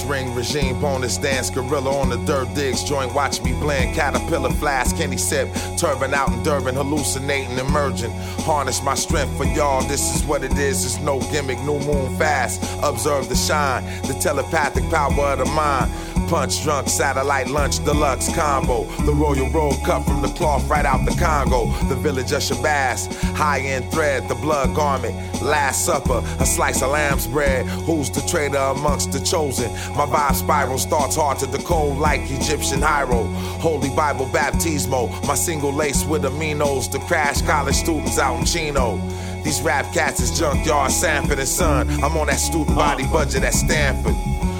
[0.00, 4.96] Ring regime, bonus dance, gorilla on the dirt digs, joint watch me blend, caterpillar flask,
[4.96, 8.10] Kenny sip, turban out in Durban, hallucinating, emerging.
[8.46, 12.16] Harness my strength for y'all, this is what it is, it's no gimmick, new moon
[12.16, 12.62] fast.
[12.82, 15.92] Observe the shine, the telepathic power of the mind.
[16.32, 18.84] Punch drunk, satellite lunch, deluxe combo.
[19.04, 21.66] The royal roll cut from the cloth right out the Congo.
[21.90, 25.14] The village of Shabazz, high end thread, the blood garment.
[25.42, 27.66] Last supper, a slice of lamb's bread.
[27.84, 29.70] Who's the traitor amongst the chosen?
[29.94, 33.30] My vibe spiral starts hard to decode like Egyptian Hyro.
[33.60, 36.90] Holy Bible baptismo, my single lace with aminos.
[36.90, 38.96] The crash college students out in Chino.
[39.44, 41.90] These rap cats is junkyard, Sanford and Son.
[42.02, 43.12] I'm on that student body uh.
[43.12, 44.14] budget at Stanford.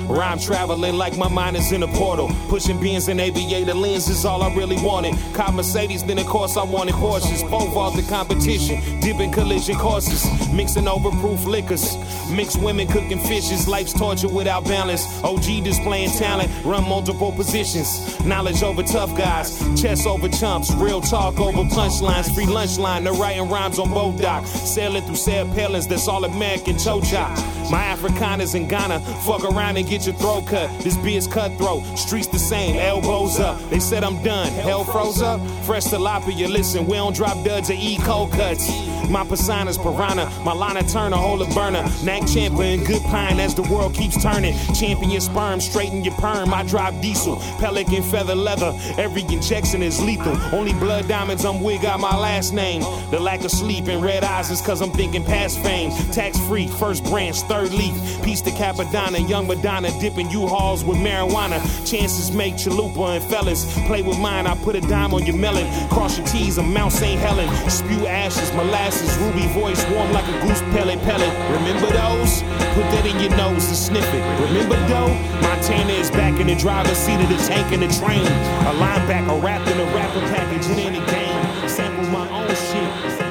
[0.08, 2.30] Rhyme traveling like my mind is in a portal.
[2.48, 5.14] Pushing beans and aviator lenses, all I really wanted.
[5.34, 7.48] Cop Mercedes, then of course I wanted Porsches.
[7.50, 10.24] Both off the competition, dipping collision courses.
[10.52, 11.96] Mixing overproof liquors.
[12.30, 13.68] Mixed women cooking fishes.
[13.68, 15.06] Life's torture without balance.
[15.22, 18.22] OG displaying talent, run multiple positions.
[18.24, 19.58] Knowledge over tough guys.
[19.80, 20.72] Chess over chumps.
[20.74, 22.32] Real talk over punchlines.
[22.34, 24.50] Free lunch line, no writing rhymes on both docks.
[24.50, 27.36] Sailing through sad palins, that's all American toe chop.
[27.72, 30.68] My Afrikaners in Ghana, fuck around and get your throat cut.
[30.80, 33.58] This beer's cutthroat, streets the same, elbows up.
[33.70, 35.40] They said I'm done, hell froze up.
[35.64, 38.68] Fresh tilapia, listen, we don't drop duds or eat cold cuts.
[39.08, 41.82] My persona's piranha, my Lana Turner, hold a burner.
[42.04, 44.54] Knack champion, good pine as the world keeps turning.
[44.74, 46.52] Champion sperm, straighten your perm.
[46.52, 48.72] I drive diesel, pelican feather leather.
[48.98, 50.36] Every injection is lethal.
[50.54, 52.82] Only blood diamonds, I'm wig got my last name.
[53.10, 55.90] The lack of sleep and red eyes is cause I'm thinking past fame.
[56.12, 58.22] Tax free, first branch, third leaf.
[58.22, 61.60] Peace to Cappadonna, young Madonna, dipping U-Hauls with marijuana.
[61.88, 63.72] Chances make chalupa and fellas.
[63.86, 65.66] Play with mine, I put a dime on your melon.
[65.88, 67.20] Cross your T's, I'm Mount St.
[67.20, 67.48] Helen.
[67.70, 71.32] Spew ashes, molasses, ruby voice, warm like a goose pellet pellet.
[71.52, 72.42] Remember those?
[72.74, 74.22] Put that in your nose and sniff it.
[74.40, 75.12] Remember though?
[75.42, 78.26] Montana is back in the driver's seat of the tank and the train.
[78.66, 81.68] A linebacker wrapped in a rapper package in any game.
[81.68, 83.21] Sample my own shit.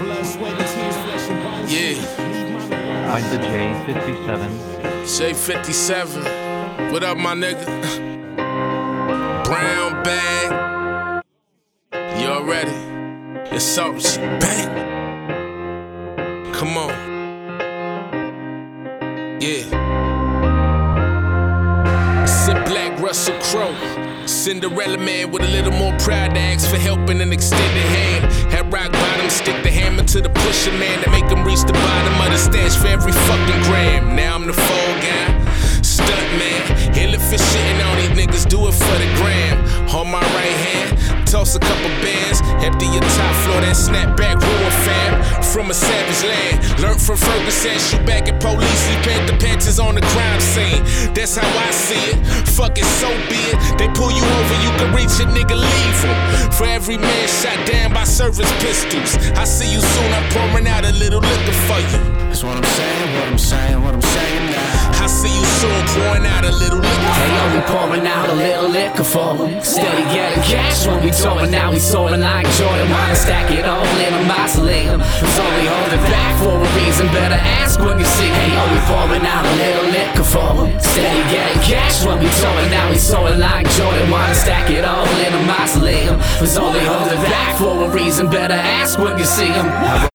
[3.12, 4.40] Find the J57.
[5.04, 6.94] J57.
[6.94, 7.66] What up, my nigga?
[9.44, 11.22] Brown bag.
[12.22, 12.72] You already?
[13.54, 13.96] It's up,
[14.40, 14.72] bang.
[16.54, 16.94] Come on.
[19.42, 19.66] Yeah.
[22.26, 24.11] Sit black Russell Crowe.
[24.42, 28.26] Cinderella man with a little more pride to ask for help and an extended hand.
[28.52, 31.74] Had rock bottom, stick the hammer to the pusher man to make him reach the
[31.74, 34.16] bottom of the stash for every fucking gram.
[34.16, 35.46] Now I'm the fall guy,
[35.84, 36.98] stunt man.
[36.98, 39.62] Ill efficient all these niggas do it for the gram.
[39.94, 44.36] On my right hand, toss a couple bands, empty your top floor, then snap back,
[44.36, 45.24] ruin fam.
[45.42, 49.80] From a savage land, learned from Ferguson, shoot back at police, he paint the patches
[49.80, 50.84] on the crime scene.
[51.14, 52.20] That's how I see it.
[52.48, 53.58] Fuck it, so be it.
[53.80, 56.52] They pull you over, you can reach a nigga, leave him.
[56.52, 59.16] For every man shot down by service pistols.
[59.40, 62.00] I see you soon, I'm pouring out a little liquor for you.
[62.28, 65.04] That's what I'm saying, what I'm saying, what I'm saying now.
[65.04, 67.12] I see you soon pouring out a little liquor.
[67.18, 69.62] Hey yo, we pouring out a little liquor for him.
[69.64, 71.52] Steady getting cash when we touring.
[71.52, 72.90] Now we soaring like Jordan.
[72.90, 75.00] Wanna stack it all in a mausoleum.
[75.02, 77.08] So we hold it back for a reason.
[77.14, 78.28] Better ask when you see.
[78.28, 80.80] Hey yo, we pouring out a little liquor for him.
[80.80, 82.72] Steady getting cash when we touring.
[82.72, 84.10] Now we soaring like Jordan.
[84.10, 86.18] Wanna stack it all in a mausoleum.
[86.46, 88.30] So we hold it back for a reason.
[88.30, 90.10] Better ask when you see him.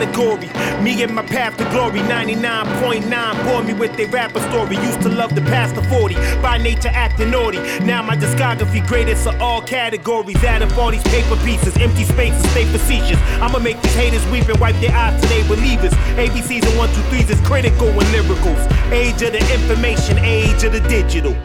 [0.00, 0.48] Allegory.
[0.82, 2.00] Me and my path to glory.
[2.00, 4.76] 99.9 bore me with their rapper story.
[4.76, 6.14] Used to love the past of 40.
[6.40, 7.58] By nature acting naughty.
[7.84, 10.42] Now my discography greatest of all categories.
[10.44, 13.20] Out of all these paper pieces, empty spaces stay facetious.
[13.42, 15.92] I'ma make these haters weep and wipe their eyes till they believers.
[16.16, 18.92] ABCs and 1, 2, 3s is critical and lyricals.
[18.92, 21.36] Age of the information, age of the digital.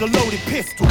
[0.00, 0.86] A loaded pistol.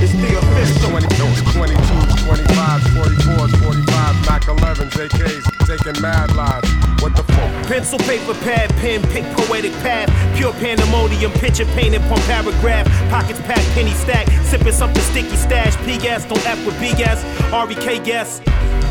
[0.00, 6.70] It's the official 20, 22s, 25s, 44s, 45s, Mac 11s, AKs, taking mad lives.
[7.02, 7.66] What the fuck?
[7.66, 10.08] Pencil, paper, pad, pen, pick poetic path.
[10.36, 12.86] Pure pandemonium, picture painted on paragraph.
[13.10, 14.28] Pockets packed, penny stack.
[14.44, 15.76] Sipping something sticky stash.
[15.84, 17.22] P gas, don't F with B gas.
[17.52, 18.40] REK gas.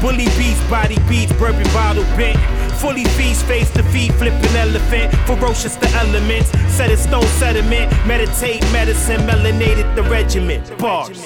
[0.01, 2.37] Bully beats, body beats, bourbon bottle bent.
[2.79, 5.13] Fully feast, face to feet, flipping elephant.
[5.25, 6.49] Ferocious the elements.
[6.73, 7.91] Set in stone sediment.
[8.05, 10.77] Meditate, medicine, melanated the regiment.
[10.77, 11.25] Bars.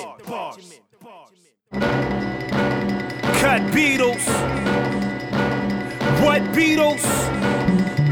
[3.39, 4.25] Cut Beatles.
[6.21, 7.03] What Beatles?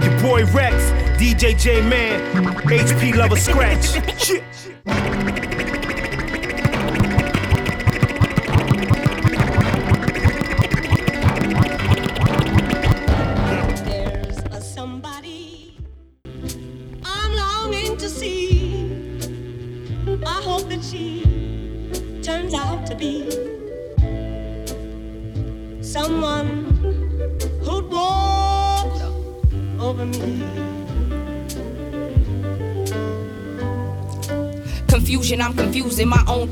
[0.03, 0.75] Your boy Rex,
[1.19, 2.19] DJ J Man,
[2.63, 3.97] HP Lover Scratch.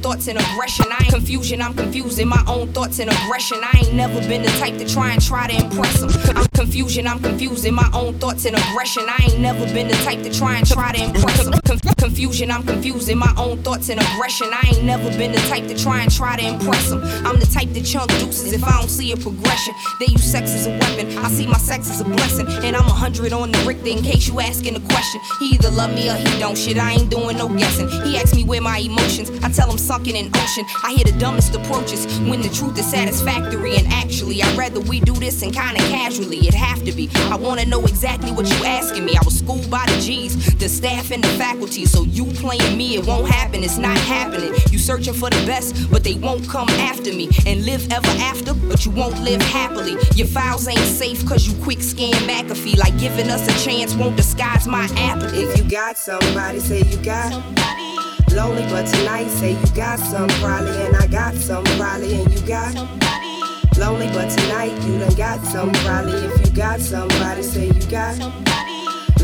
[0.05, 0.85] thoughts and aggression.
[0.91, 3.57] I ain't confusion, I'm confusing my own thoughts and aggression.
[3.63, 6.37] I ain't never been the type to try and try to impress them.
[6.37, 9.03] I'm confusion, I'm confusing my own thoughts and aggression.
[9.07, 11.94] I ain't never been the type to try and try to impress them.
[12.05, 14.47] Confusion, I'm confusing my own thoughts and aggression.
[14.53, 17.01] I ain't never been the type to try and try to impress them.
[17.25, 19.73] I'm the type to chunk deuces if I don't see a progression.
[19.99, 21.17] They use sex as a weapon.
[21.17, 22.47] I see my sex as a blessing.
[22.63, 25.19] And I'm a hundred on the Richter in case you asking a question.
[25.39, 26.55] He either love me or he don't.
[26.55, 27.89] Shit, I ain't doing no guessing.
[28.05, 29.31] He asks me where my emotions.
[29.43, 30.65] I tell him sunken in ocean.
[30.83, 33.77] I hear the dumbest approaches when the truth is satisfactory.
[33.77, 36.37] And actually, I'd rather we do this and kinda casually.
[36.47, 37.09] It have to be.
[37.31, 39.17] I wanna know exactly what you asking me.
[39.17, 41.87] I was schooled by the G's, the staff and the faculty.
[41.95, 43.63] So you playing me, it won't happen.
[43.63, 44.53] It's not happening.
[44.69, 48.53] You searching for the best, but they won't come after me and live ever after.
[48.53, 49.95] But you won't live happily.
[50.13, 52.77] Your files ain't safe cause you quick scan McAfee.
[52.77, 55.43] Like giving us a chance won't disguise my apathy.
[55.43, 58.35] If you got somebody, say you got somebody.
[58.35, 62.45] lonely, but tonight say you got some probably, and I got some probably, and you
[62.45, 63.79] got somebody.
[63.79, 66.15] lonely, but tonight you done got some probably.
[66.27, 68.19] If you got somebody, say you got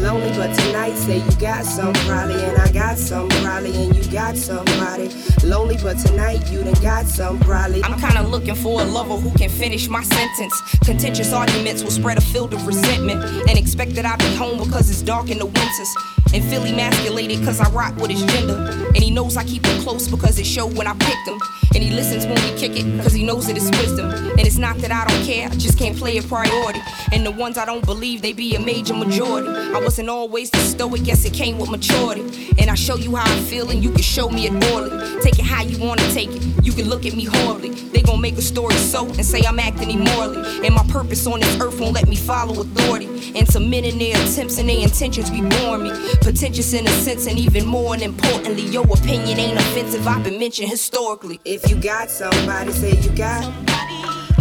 [0.01, 4.11] lonely, but tonight say you got some probably, and I got some probably, and you
[4.11, 5.09] got somebody
[5.43, 7.83] lonely, but tonight you done got some probably.
[7.83, 10.59] I'm kinda looking for a lover who can finish my sentence.
[10.83, 14.89] Contentious arguments will spread a field of resentment and expect that I be home because
[14.89, 15.95] it's dark in the winters.
[16.33, 18.55] And feel emasculated cause I rock with his gender.
[18.87, 21.39] And he knows I keep it close because it showed when I picked him.
[21.73, 24.09] And he listens when we kick it cause he knows it's wisdom.
[24.11, 26.81] And it's not that I don't care, I just can't play a priority.
[27.11, 29.49] And the ones I don't believe, they be a major majority.
[29.49, 32.53] I wasn't always the stoic, guess it came with maturity.
[32.59, 35.21] And I show you how I feel and you can show me it orally.
[35.21, 37.69] Take it how you wanna take it, you can look at me horribly.
[37.69, 40.65] They gon' make a story so and say I'm acting immorally.
[40.65, 43.07] And my purpose on this earth won't let me follow authority.
[43.35, 45.91] And some men in their attempts and their intentions be boring me.
[46.21, 50.07] Pretentious in a sense, and even more and importantly, your opinion ain't offensive.
[50.07, 51.39] I've been mentioned historically.
[51.45, 53.43] If you got somebody, say you got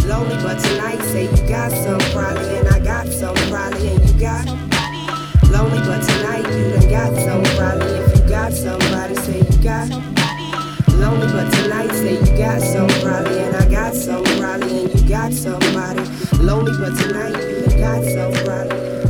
[0.05, 4.19] lonely, but tonight say you got some probably, and I got some probably, and you
[4.19, 4.45] got
[5.49, 7.93] lonely, but tonight you done got some probably.
[7.97, 9.89] If you got somebody, say you got
[10.93, 15.09] lonely, but tonight say you got some probably, and I got some probably, and you
[15.09, 16.03] got somebody
[16.37, 19.00] lonely, but tonight you done got some probably.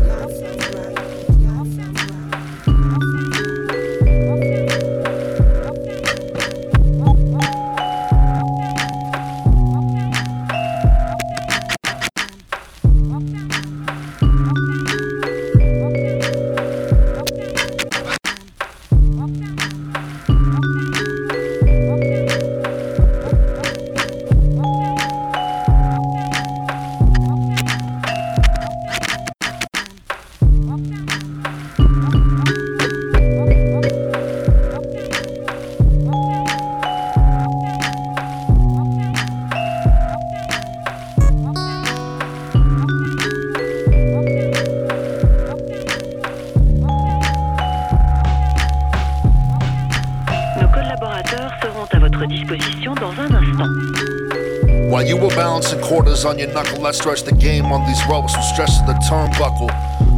[54.92, 58.36] While you were balancing quarters on your knuckle, I stretched the game on these ropes
[58.36, 59.72] from stretching the turnbuckle.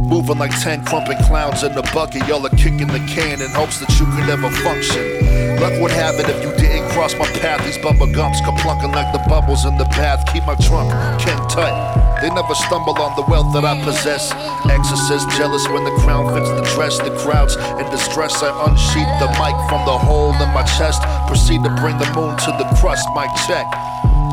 [0.06, 3.80] Moving like 10 crumping clowns in the bucket, y'all are kicking the can in hopes
[3.80, 5.60] that you could ever function.
[5.60, 9.10] Luck would have it if you didn't cross my path, these bubble gums, plunking like
[9.14, 10.30] the bubbles in the bath.
[10.30, 12.13] Keep my trunk, can tight.
[12.24, 14.32] They never stumble on the wealth that I possess.
[14.64, 16.96] Exorcist jealous when the crown fits the dress.
[16.96, 18.32] The crowds in distress.
[18.40, 21.04] I unsheath the mic from the hole in my chest.
[21.28, 23.04] Proceed to bring the moon to the crust.
[23.12, 23.68] Mic check.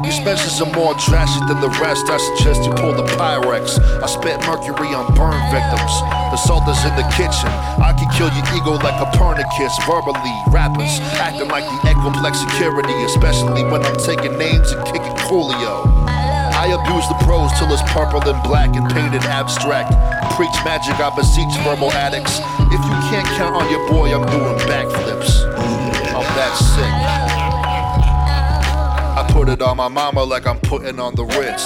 [0.08, 2.08] These measures are more drastic than the rest.
[2.08, 3.76] I suggest you pull the Pyrex.
[4.00, 5.94] I spit mercury on burn victims.
[6.32, 7.52] The salt is in the kitchen.
[7.84, 9.76] I can kill your ego like a Copernicus.
[9.84, 15.91] Verbally, rappers acting like the Ecoplex security, especially when I'm taking names and kicking Coolio.
[16.62, 19.90] I abuse the prose till it's purple and black and painted abstract.
[20.38, 22.38] Preach magic, I beseech verbal addicts.
[22.70, 25.42] If you can't count on your boy, I'm doing backflips.
[26.14, 26.86] I'm that sick.
[29.18, 31.66] I put it on my mama like I'm putting on the Ritz.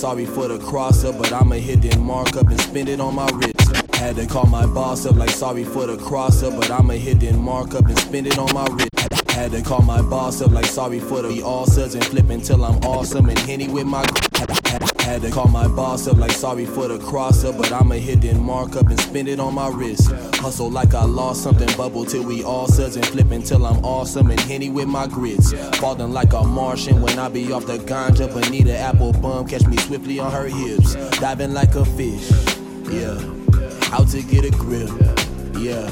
[0.00, 3.14] Sorry for the cross up, but I'ma hit that mark up and spend it on
[3.14, 3.76] my wrist.
[3.96, 7.20] Had to call my boss up like sorry for the cross up, but I'ma hit
[7.20, 8.88] that mark up and spend it on my wrist.
[9.32, 12.64] Had to call my boss up like sorry for the all suds and flip until
[12.64, 14.02] I'm awesome and henny with my.
[15.00, 18.22] Had to call my boss up like sorry for the cross up, but I'ma hit
[18.22, 20.10] that mark up and spend it on my wrist.
[20.40, 24.30] Hustle like I lost something, bubble till we all suds and flip until I'm awesome
[24.30, 25.52] and henny with my grits.
[25.76, 30.18] Falling like a Martian when I be off the ganja, Bonita Applebum catch me swiftly
[30.18, 32.30] on her hips, diving like a fish.
[32.90, 33.20] Yeah,
[33.92, 34.88] out to get a grip.
[35.58, 35.90] Yeah,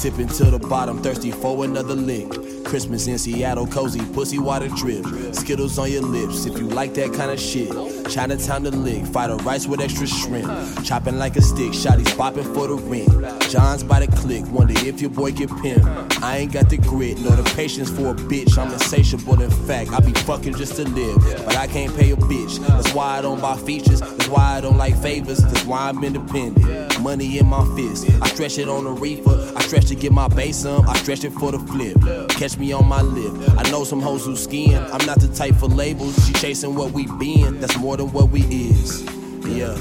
[0.00, 2.30] sipping to the bottom, thirsty for another lick.
[2.64, 5.04] Christmas in Seattle, cozy, pussy water drip.
[5.34, 7.70] Skittles on your lips if you like that kind of shit.
[8.08, 10.48] Chinatown to lick, fighter rice with extra shrimp.
[10.84, 13.42] Chopping like a stick, shotties bopping for the rent.
[13.50, 16.22] John's by the click, wonder if your boy get pimped.
[16.22, 18.56] I ain't got the grit, nor the patience for a bitch.
[18.56, 21.16] I'm insatiable, in fact, I be fucking just to live.
[21.44, 24.00] But I can't pay a bitch, that's why I don't buy features.
[24.00, 27.00] That's why I don't like favors, that's why I'm independent.
[27.00, 29.52] Money in my fist, I stretch it on the reefer.
[29.56, 31.96] I stretch to get my base up, I stretch it for the flip.
[32.28, 33.32] Catch me on my lip.
[33.58, 34.76] I know some hoes who skiing.
[34.76, 36.14] I'm not the type for labels.
[36.26, 37.58] She chasing what we been.
[37.60, 39.02] That's more than what we is.
[39.44, 39.74] Yeah,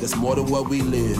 [0.00, 1.18] that's more than what we live.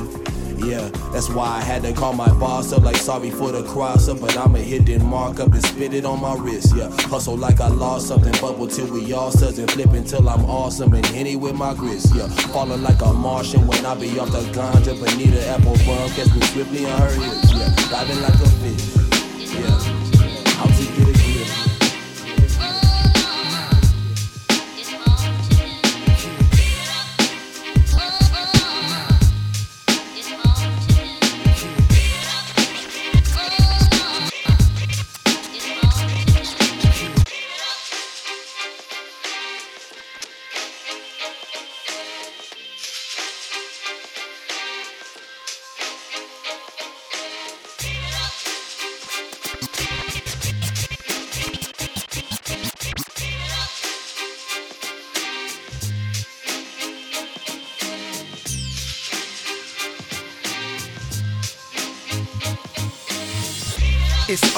[0.65, 4.09] Yeah, that's why I had to call my boss up like sorry for the cross
[4.09, 6.75] up, but I'ma hit that mark up and spit it on my wrist.
[6.75, 10.45] Yeah, hustle like I lost something, bubble till we all suds and flip until I'm
[10.47, 12.15] awesome and henny with my grits.
[12.15, 16.41] Yeah, falling like a Martian when I be off the ganja, Bonita Applebum catch me
[16.43, 17.50] swiftly on her hips.
[17.91, 19.00] Yeah, diving like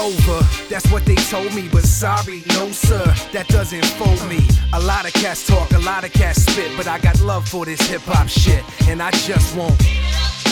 [0.02, 4.40] over, that's what they told me, but sorry, no sir, that doesn't fold me.
[4.72, 7.64] A lot of cats talk, a lot of cats spit, but I got love for
[7.64, 9.80] this hip hop shit, and I just won't.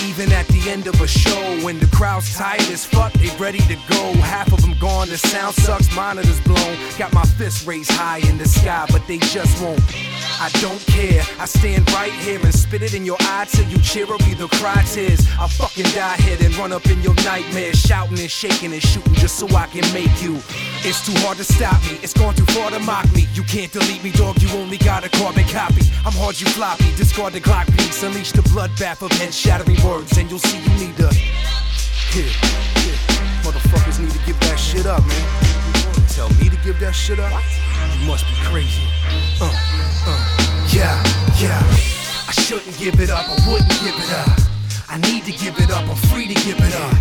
[0.07, 3.59] Even at the end of a show, when the crowd's tired as fuck, they ready
[3.59, 4.13] to go.
[4.23, 6.77] Half of them gone, the sound sucks, monitors blown.
[6.97, 9.83] Got my fist raised high in the sky, but they just won't.
[10.41, 11.23] I don't care.
[11.39, 14.49] I stand right here and spit it in your eye till you cheer or either
[14.49, 15.21] cry tears.
[15.39, 19.13] I fucking die here and run up in your nightmares, shouting and shaking and shooting
[19.15, 20.41] just so I can make you.
[20.81, 21.99] It's too hard to stop me.
[22.03, 23.29] It's gone too far to mock me.
[23.35, 24.41] You can't delete me, dog.
[24.41, 25.85] You only got a carbon copy.
[26.07, 26.89] I'm hard, you floppy.
[26.97, 28.03] Discard the Glock piece.
[28.03, 31.13] Unleash the bloodbath of head shattering words, and you'll see you need to.
[31.13, 32.33] Here,
[32.81, 32.99] here.
[33.45, 35.51] Motherfuckers need to give that shit up, man.
[36.09, 37.31] Tell me to give that shit up?
[38.01, 38.89] You must be crazy.
[39.39, 39.70] Uh.
[40.73, 40.97] Yeah,
[41.39, 41.61] yeah.
[42.29, 43.27] I shouldn't give it up.
[43.29, 44.39] I wouldn't give it up.
[44.89, 45.89] I need to give it up.
[45.89, 46.95] I'm free to give it up.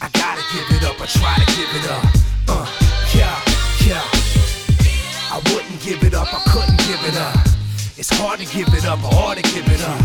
[0.00, 1.00] I gotta give it up.
[1.00, 2.04] I try to give it up.
[2.48, 2.66] Uh,
[3.14, 3.40] yeah,
[3.86, 4.26] yeah.
[5.36, 7.36] I wouldn't give it up, I couldn't give it up.
[7.98, 10.00] It's hard to give it up, or hard to give it up.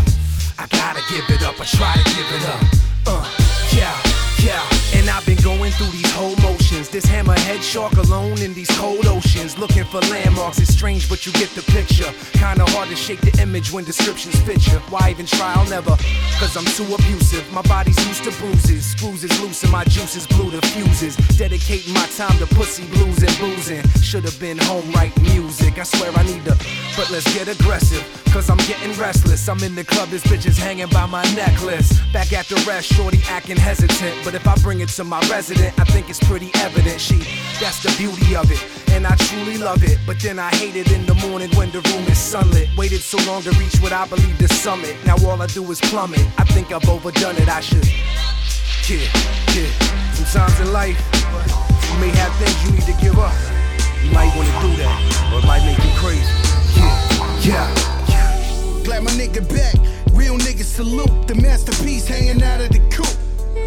[0.58, 2.60] I gotta give it up, I try to give it up.
[3.06, 3.24] Uh,
[3.72, 3.96] yeah,
[4.42, 4.62] yeah.
[4.94, 6.88] And I've been going through these whole motions.
[6.88, 9.56] This hammerhead shark alone in these cold oceans.
[9.58, 10.58] Looking for landmarks.
[10.58, 12.10] It's strange, but you get the picture.
[12.32, 14.78] Kinda hard to shake the image when descriptions fit you.
[14.90, 15.54] Why even try?
[15.54, 15.96] I'll never.
[16.38, 17.50] Cause I'm too abusive.
[17.52, 18.84] My body's used to bruises.
[18.84, 21.16] Screws is loose and my juices blew the fuses.
[21.38, 23.82] Dedicating my time to pussy blues and boozing.
[24.02, 25.78] Should've been home writing music.
[25.78, 26.56] I swear I need to.
[26.96, 28.04] But let's get aggressive.
[28.32, 29.46] Cause I'm getting restless.
[29.48, 32.00] I'm in the club, this bitch is hanging by my necklace.
[32.12, 34.14] Back at the rest, shorty acting hesitant.
[34.24, 37.00] But if I bring it to my resident, I think it's pretty evident.
[37.00, 37.18] She,
[37.60, 38.62] that's the beauty of it.
[38.92, 39.98] And I truly love it.
[40.06, 42.68] But then I hate it in the morning when the room is sunlit.
[42.76, 44.96] Waited so long to reach what I believe the summit.
[45.04, 46.26] Now all I do is plummet.
[46.38, 47.48] I think I've overdone it.
[47.48, 47.86] I should.
[48.88, 49.06] Yeah,
[49.54, 49.70] yeah.
[50.12, 50.98] Sometimes in life,
[51.88, 53.34] you may have things you need to give up.
[54.02, 56.26] You might wanna do that, or it might make you crazy.
[57.48, 57.68] Yeah,
[58.08, 58.82] yeah.
[58.84, 59.74] Glad my nigga back.
[60.12, 61.26] Real niggas salute.
[61.26, 63.21] The masterpiece hanging out of the coop.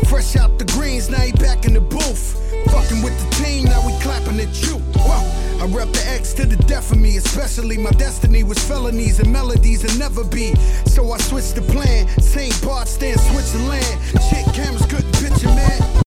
[0.07, 2.41] Fresh out the greens, now he back in the booth.
[2.71, 4.77] Fucking with the team, now we clapping at you.
[4.99, 5.45] Whoa.
[5.61, 9.31] I rep the X to the death of me, especially my destiny was felonies and
[9.31, 10.53] melodies and never be.
[10.85, 12.07] So I switched the plan.
[12.19, 12.53] St.
[12.61, 13.85] Bart, stand Switzerland.
[14.29, 16.03] Shit, cameras couldn't picture, man.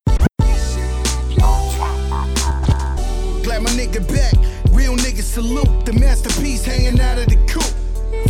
[3.43, 4.35] Glad my nigga back.
[4.71, 5.87] Real niggas salute.
[5.87, 7.78] The masterpiece hanging out of the coop.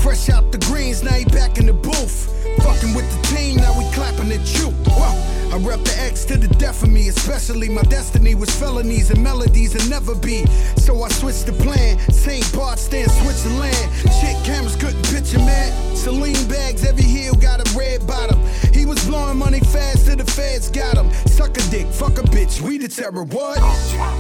[0.02, 2.32] Fresh out the greens, now he back in the booth.
[2.62, 4.70] Fucking with the team, now we clapping at you.
[4.90, 5.38] Whoa.
[5.50, 9.22] I rep the X to the death of me, especially my destiny was felonies and
[9.22, 10.44] melodies and never be.
[10.76, 11.98] So I switched the plan.
[12.12, 12.44] St.
[12.52, 13.74] Bart, stand Switzerland.
[14.20, 15.96] Shit, cameras couldn't picture, man.
[15.96, 18.38] Celine bags, every heel got a red bottom.
[18.74, 21.10] He was blowing money fast till the feds got him.
[21.26, 23.58] Suck a dick, fuck a bitch, we the terror, what?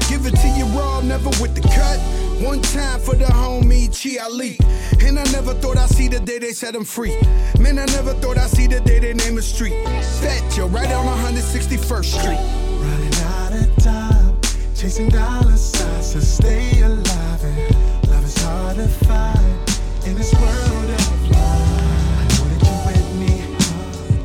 [0.08, 2.00] Give it to you raw, never with the cut.
[2.42, 4.58] One time for the homie Chi Ali.
[5.04, 7.14] And I never thought I'd see the day they set him free.
[7.58, 9.74] Man, I never thought I'd see the day they name a street.
[10.20, 12.38] Fat Joe, right on 161st Street.
[12.80, 14.40] Running out of time,
[14.74, 17.44] chasing dollar signs to stay alive.
[17.44, 19.44] And love is hard to find
[20.06, 21.90] in this world of lies.
[22.14, 23.34] I know that you're with me.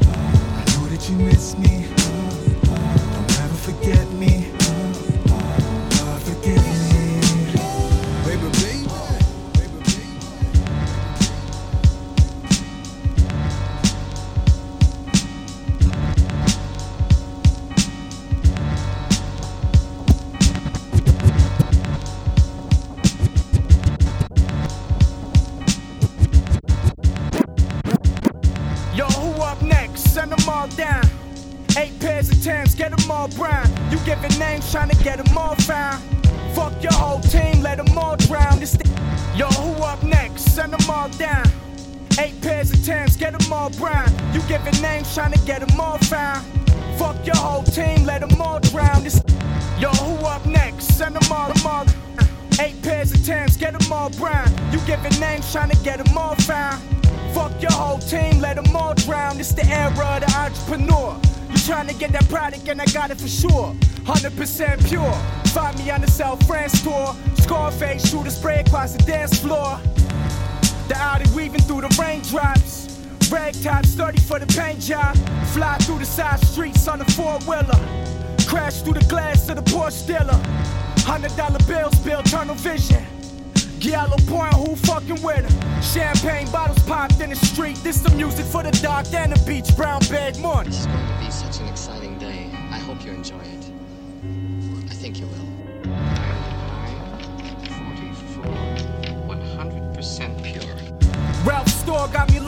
[0.08, 1.88] I know that you miss me.
[2.64, 4.33] Don't ever forget me.
[62.44, 63.74] Product, and I got it for sure.
[64.04, 65.14] 100% pure.
[65.54, 67.16] Find me on the South France tour.
[67.36, 69.80] Scarface, shoot a spray across the dance floor.
[70.90, 73.00] The Audi weaving through the raindrops.
[73.32, 75.16] Rag top, sturdy for the paint job.
[75.54, 77.80] Fly through the side streets on a four wheeler.
[78.46, 80.40] Crash through the glass of the Porsche dealer.
[81.08, 83.06] Hundred dollar bills, build tunnel vision.
[83.80, 85.82] Yellow point, who fucking with her?
[85.82, 87.78] Champagne bottles popped in the street.
[87.84, 89.76] This the music for the dark and the beach.
[89.78, 90.74] Brown bag morning.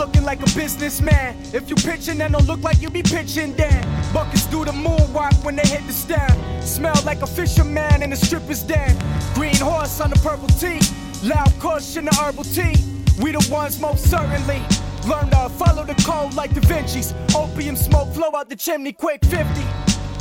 [0.05, 1.35] Looking like a businessman.
[1.51, 3.81] If you pitching, then don't look like you be pitching then.
[4.13, 6.35] Buckets do the moonwalk when they hit the stand.
[6.63, 8.95] Smell like a fisherman in the stripper's den.
[9.33, 10.79] Green horse on the purple tee.
[11.23, 11.51] Loud
[11.97, 12.75] in the herbal tea.
[13.19, 14.61] We the ones most certainly.
[15.09, 17.13] Learn to follow the code like Da Vinci's.
[17.35, 19.61] Opium smoke flow out the chimney quick 50.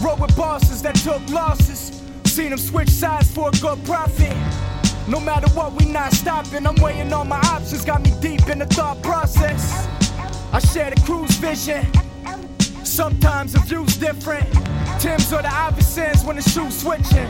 [0.03, 2.03] Roll with bosses that took losses.
[2.25, 4.35] Seen them switch sides for a good profit.
[5.07, 6.67] No matter what, we not stopping.
[6.67, 9.87] I'm weighing all my options, got me deep in the thought process.
[10.51, 11.87] I share the cruise vision.
[12.85, 14.51] Sometimes the view's different.
[14.99, 17.29] Tim's or the Iversons when the shoe's switching.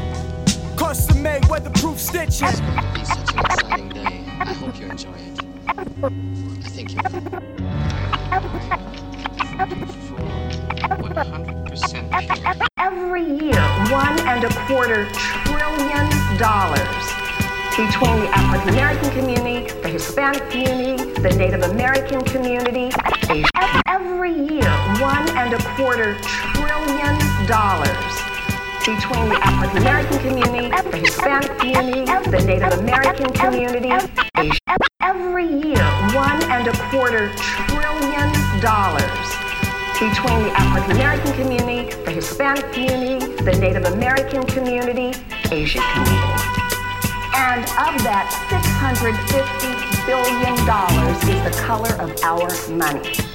[0.77, 2.47] Custom made, weatherproof stitching.
[2.49, 4.25] It's to be such an exciting day.
[4.39, 5.41] I hope you enjoy it.
[5.67, 5.85] I
[6.69, 7.25] think you will.
[10.95, 12.69] 100% pure.
[12.79, 17.14] Every year, one and a quarter trillion dollars
[17.77, 22.93] between the African American community, the Hispanic community, the Native American community.
[23.89, 24.71] Every year,
[25.03, 27.19] one and a quarter trillion
[27.49, 28.15] dollars
[28.79, 33.91] between the African American community, the Hispanic community, the Native American community.
[35.03, 39.27] Every year, one and a quarter trillion dollars
[39.99, 45.13] between the African American community, the Hispanic community, the Native American community,
[45.51, 46.54] Asian community.
[47.37, 50.55] And of that, $650 billion
[51.19, 53.34] is the color of our money.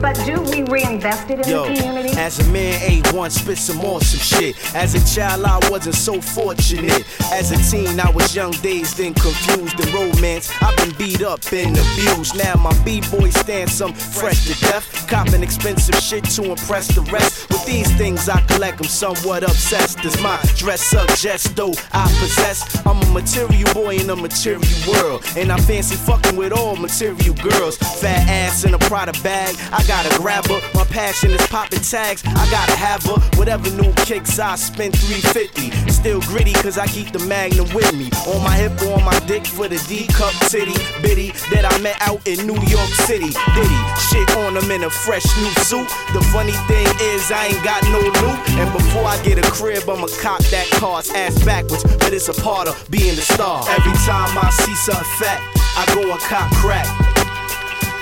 [0.00, 2.16] But do we reinvest it in Yo, the community?
[2.16, 4.56] as a man, A1 spit some awesome shit.
[4.74, 7.04] As a child, I wasn't so fortunate.
[7.32, 10.52] As a teen, I was young, dazed and confused in romance.
[10.62, 12.36] I've been beat up and abused.
[12.36, 15.06] Now my B-boy stands some fresh to death.
[15.08, 17.48] Copping expensive shit to impress the rest.
[17.48, 20.04] With these things, I collect, I'm somewhat obsessed.
[20.04, 22.86] As my dress suggests, though I possess.
[22.86, 25.24] I'm a material boy in a material world.
[25.36, 27.76] And I fancy fucking with all material girls.
[27.76, 30.60] Fat ass in a Prada bag, I gotta grab her.
[30.74, 33.18] My passion is popping tags, I gotta have her.
[33.38, 35.90] Whatever new kicks, I spend 350.
[35.90, 38.10] Still gritty, cause I keep the magnum with me.
[38.26, 40.76] On my hip or on my dick for the D cup titty.
[41.02, 43.30] Bitty that I met out in New York City.
[43.54, 45.88] Diddy, shit on them in a fresh new suit.
[46.14, 48.38] The funny thing is, I ain't got no loot.
[48.58, 51.82] And before I get a crib, I'ma cop that car's ass backwards.
[51.98, 53.64] But it's a part of being the star.
[53.68, 55.40] Every time I see something fat,
[55.76, 57.17] I go and cop crack.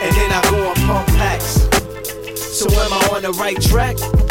[0.03, 1.67] And then I go and pump packs.
[2.39, 4.26] So am I on the right track?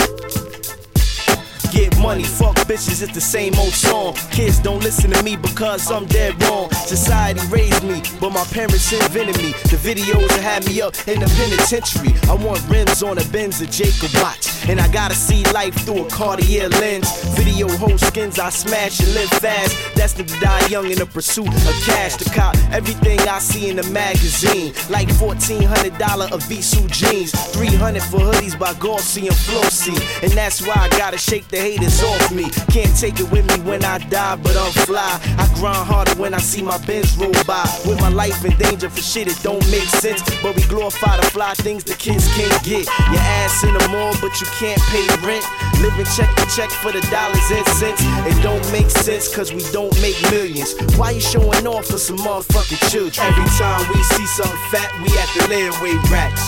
[1.72, 4.14] Get money, fuck bitches, it's the same old song.
[4.32, 6.72] Kids don't listen to me because I'm dead wrong.
[6.72, 9.52] Society raised me, but my parents invented me.
[9.72, 12.14] The videos that had me up in the penitentiary.
[12.30, 14.56] I want rims on a Benz or Jacob watch.
[14.68, 17.08] And I gotta see life through a Cartier lens.
[17.36, 19.96] Video whole skins, I smash and live fast.
[19.96, 22.16] Destined to die young in the pursuit of cash.
[22.16, 24.74] To cop everything I see in the magazine.
[24.90, 27.32] Like $1,400 of Visu jeans.
[27.54, 29.96] 300 for hoodies by Gauzy and Flossy.
[30.24, 32.50] And that's why I gotta shake the haters off me.
[32.68, 35.20] Can't take it with me when I die, but I'm fly.
[35.40, 37.64] I grind harder when I see my Benz roll by.
[37.88, 40.22] With my life in danger for shit, it don't make sense.
[40.44, 42.86] But we glorify the fly things the kids can't get.
[43.12, 45.46] Your ass in the mall, but you can't pay rent.
[45.80, 48.02] Living check to check for the dollars and cents.
[48.28, 50.76] It don't make sense, cause we don't make millions.
[50.98, 53.28] Why you showing off for some motherfucking children?
[53.32, 56.44] Every time we see something fat, we at the layaway racks.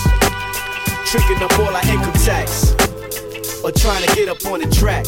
[1.08, 2.87] Tricking up all our income tax
[3.64, 5.06] or trying to get up on the track.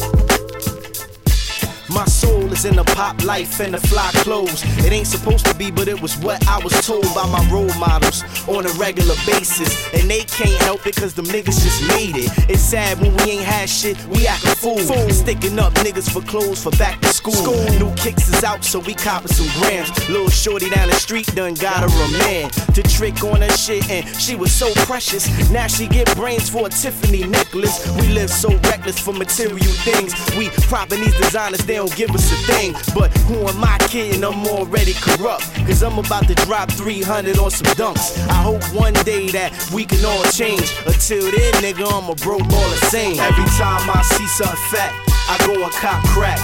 [1.93, 4.63] My soul is in the pop life and the fly clothes.
[4.85, 7.73] It ain't supposed to be, but it was what I was told by my role
[7.79, 9.69] models on a regular basis.
[9.93, 12.31] And they can't help it cause them niggas just made it.
[12.49, 14.79] It's sad when we ain't had shit, we act a fool.
[15.09, 17.53] Sticking up niggas for clothes for back to school.
[17.77, 19.91] New kicks is out, so we copping some grams.
[20.07, 23.89] Little shorty down the street done got her a man to trick on her shit,
[23.89, 25.27] and she was so precious.
[25.51, 27.85] Now she get brains for a Tiffany necklace.
[27.99, 30.13] We live so reckless for material things.
[30.37, 32.73] We propping these designers, they don't give us a thing.
[32.93, 34.23] But who am I kidding?
[34.23, 35.49] I'm already corrupt.
[35.65, 38.21] Cause I'm about to drop 300 on some dunks.
[38.29, 40.69] I hope one day that we can all change.
[40.85, 43.19] Until then, nigga, I'm a broke all the same.
[43.19, 44.93] Every time I see something fat,
[45.25, 46.37] I go and cop crack.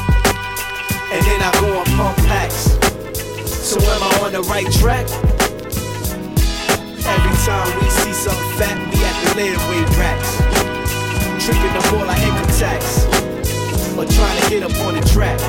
[1.14, 2.74] And then I go and pump packs.
[3.46, 5.06] So am I on the right track?
[7.06, 10.34] Every time we see something fat, we at the layaway racks.
[11.46, 13.27] Tripping up all our income tax.
[13.98, 15.40] Or trying to get up on the track.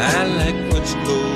[0.00, 1.27] I like what's going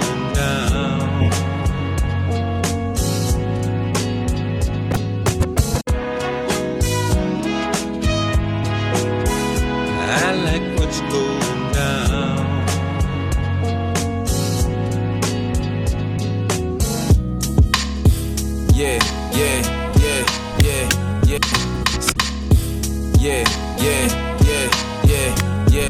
[23.23, 23.45] Yeah,
[23.79, 24.09] yeah,
[24.43, 24.69] yeah,
[25.05, 25.31] yeah,
[25.71, 25.89] yeah.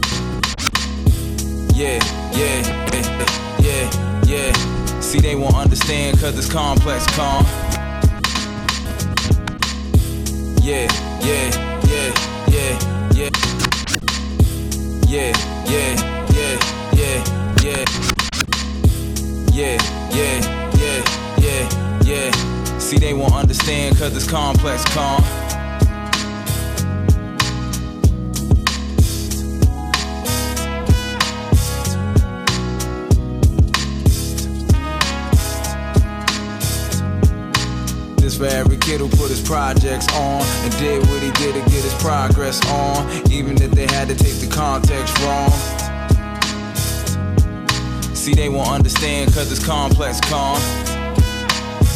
[1.73, 1.99] Yeah,
[2.37, 2.61] yeah,
[2.93, 3.27] yeah,
[3.59, 5.01] yeah, yeah.
[5.01, 7.47] See, they won't understand cause it's complex, calm.
[10.61, 10.87] Yeah,
[11.25, 11.49] yeah,
[11.89, 12.13] yeah,
[12.51, 12.79] yeah,
[13.15, 13.31] yeah.
[15.09, 15.33] Yeah,
[15.65, 15.97] yeah,
[16.35, 16.59] yeah,
[16.93, 17.25] yeah,
[17.63, 17.85] yeah.
[19.51, 19.79] Yeah,
[20.13, 20.37] yeah,
[20.77, 21.01] yeah,
[21.41, 22.79] yeah, yeah.
[22.79, 24.85] See, they won't understand cause it's complex,
[38.23, 38.31] calm.
[38.31, 41.83] for every kid who put his projects on and did what he did to get
[41.83, 45.51] his progress on, even if they had to take the context wrong.
[48.15, 50.57] See, they won't understand cause it's complex, con.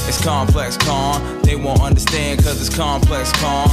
[0.09, 1.43] It's complex, con.
[1.43, 3.69] They won't understand cause it's complex, con.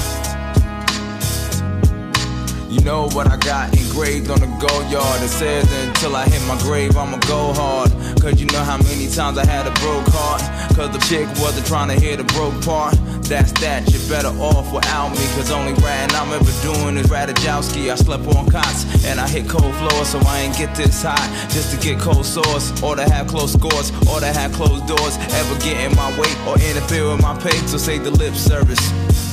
[2.70, 5.22] You know what I got engraved on the Goyard.
[5.22, 7.92] It says until I hit my grave, I'ma go hard.
[8.20, 10.42] Cause you know how many times I had a broke heart.
[10.76, 12.98] Cause the chick wasn't trying to hear the broke part.
[13.30, 15.26] That's that, you're better off without me.
[15.38, 17.92] Cause only ratting I'm ever doing is Radajowski.
[17.92, 21.30] I slept on cots and I hit cold floors, so I ain't get this high
[21.50, 22.72] just to get cold sores.
[22.82, 25.16] Or to have close scores, or to have closed doors.
[25.18, 28.82] Ever get in my way or interfere with my pay, so say the lip service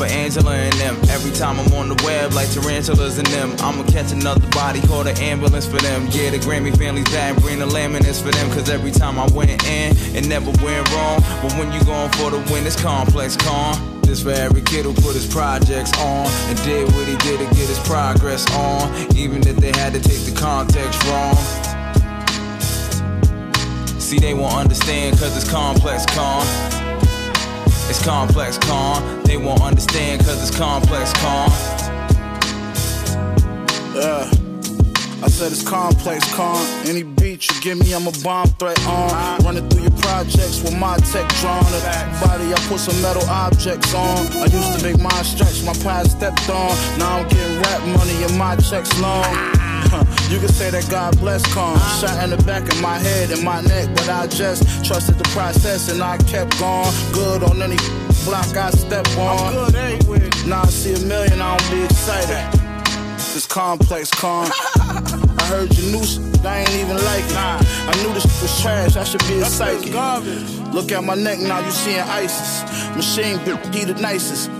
[0.00, 0.96] for Angela and them.
[1.10, 5.04] Every time I'm on the web, like tarantulas and them, I'ma catch another body, call
[5.04, 6.08] the ambulance for them.
[6.10, 8.48] Yeah, the Grammy family's back, bring the laminates for them.
[8.48, 11.20] Cause every time I went in, it never went wrong.
[11.42, 14.00] But when you going for the win, it's complex, con.
[14.00, 17.44] This for every kid who put his projects on and did what he did to
[17.54, 21.36] get his progress on, even if they had to take the context wrong.
[24.00, 26.79] See, they won't understand cause it's complex, con.
[27.90, 29.20] It's complex, con.
[29.24, 31.50] They won't understand cause it's complex, con.
[33.96, 34.30] Yeah.
[35.20, 36.64] I said it's complex, con.
[36.86, 39.42] Any beat you give me, I'm a bomb threat on.
[39.42, 41.64] Running through your projects with my tech drawn.
[41.82, 44.18] At body, I put some metal objects on.
[44.38, 46.70] I used to make mine stretch, my pride stepped on.
[46.96, 49.59] Now I'm getting rap money and my checks long.
[50.30, 51.78] You can say that God bless con.
[52.00, 55.28] Shot in the back of my head and my neck, but I just trusted the
[55.30, 56.90] process and I kept going.
[57.12, 57.76] Good on any
[58.24, 59.54] block I step on.
[60.48, 62.60] Now I see a million, I don't be excited.
[63.34, 64.48] This complex, con.
[64.52, 67.36] I heard your new shit, I ain't even like it.
[67.36, 69.94] I knew this shit was trash, I should be a psychic.
[70.72, 72.62] Look at my neck now, you seeing ISIS.
[72.96, 73.38] Machine
[73.72, 74.59] he the nicest.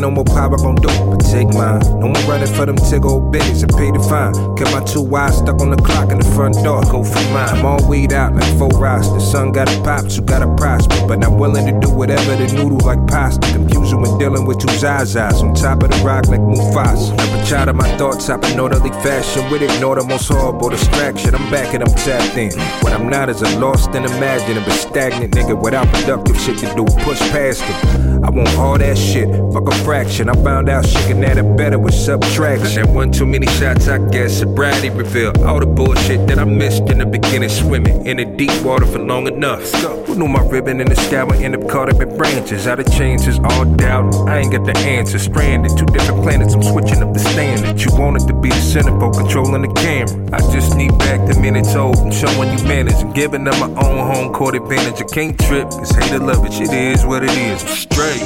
[0.00, 1.80] no more power, gon' do but take mine.
[2.00, 4.34] No more running for them tig old bitties and pay the fine.
[4.56, 7.48] Kept my two eyes stuck on the clock in the front door, go for mine.
[7.48, 9.08] I'm all weed out like four rocks.
[9.08, 11.06] The sun got a pop, so got a prosper.
[11.06, 13.46] But I'm willing to do whatever the noodle like pasta.
[13.52, 17.33] Confusing when dealing with two Zazas on top of the rock like Mufasa.
[17.44, 21.34] Child of my thoughts, I've been orderly fashion with ignore the most horrible distraction.
[21.34, 22.58] I'm back and I'm tapped in.
[22.80, 26.84] What I'm not is a lost and imaginable stagnant nigga without productive shit to do.
[27.04, 28.04] Push past it.
[28.24, 29.28] I want all that shit.
[29.52, 30.30] Fuck a fraction.
[30.30, 32.94] I found out shit can add it better with subtraction.
[32.94, 34.38] One too many shots, I guess.
[34.38, 37.50] Sobriety revealed all the bullshit that I missed in the beginning.
[37.50, 39.70] Swimming in the deep water for long enough.
[40.06, 42.66] Who knew my ribbon in the sky would end up caught up in branches?
[42.66, 44.14] Out of changes, all doubt.
[44.26, 45.18] I ain't got the answer.
[45.18, 46.54] Stranded, two different planets.
[46.54, 47.80] I'm switching up the standard.
[47.80, 50.08] You wanted to be the centerfold, controlling the camera.
[50.32, 53.70] I just need back the minutes old and showing you manage and giving them my
[53.82, 55.02] own home court advantage.
[55.02, 57.62] I can't trip, cause hate or love it, shit is what it is.
[57.62, 58.22] I'm straight.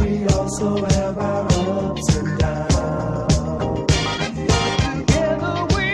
[0.00, 3.34] We also have our ups and downs.
[5.06, 5.84] Together we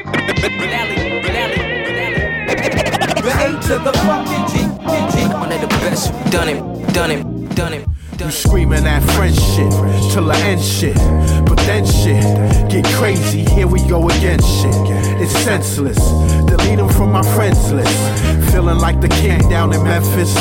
[3.24, 3.32] The
[3.66, 4.54] to the fucking G,
[4.90, 5.14] G, G.
[5.34, 6.60] One of the best, done it,
[6.92, 7.83] done it, done it.
[8.24, 9.70] You screaming at French shit
[10.10, 10.96] till I end shit.
[11.44, 12.24] But then shit
[12.70, 13.44] get crazy.
[13.44, 14.74] Here we go again shit.
[15.20, 15.98] It's senseless.
[16.46, 18.50] Delete them from my friends list.
[18.50, 20.34] Feeling like the king down in Memphis.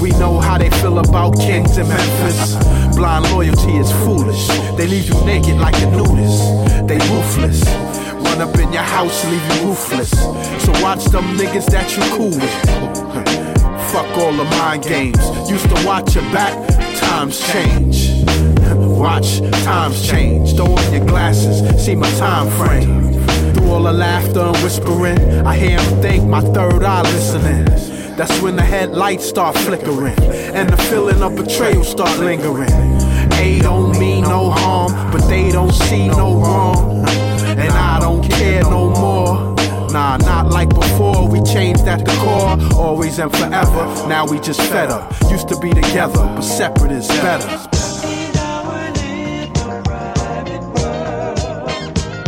[0.00, 2.54] We know how they feel about kings in Memphis.
[2.96, 4.48] Blind loyalty is foolish.
[4.78, 6.88] They leave you naked like a nudist.
[6.88, 7.62] They ruthless.
[8.24, 10.10] Run up in your house, leave you roofless.
[10.64, 13.46] So watch them niggas that you cool with.
[13.92, 15.18] Fuck all the mind games.
[15.48, 16.54] Used to watch your back,
[17.06, 17.96] times change.
[18.74, 20.54] Watch, times change.
[20.56, 23.12] Throw on your glasses, see my time frame.
[23.54, 27.64] Through all the laughter and whispering, I hear him think my third eye listening.
[28.16, 30.18] That's when the headlights start flickering
[30.58, 32.72] and the feeling of betrayal start lingering.
[33.34, 37.04] A don't mean no harm, but they don't see no wrong.
[37.62, 39.15] And I don't care no more.
[39.96, 41.26] Nah, not like before.
[41.26, 43.86] We changed at the core, always and forever.
[44.06, 45.10] Now we just fed up.
[45.30, 47.48] Used to be together, but separate is better.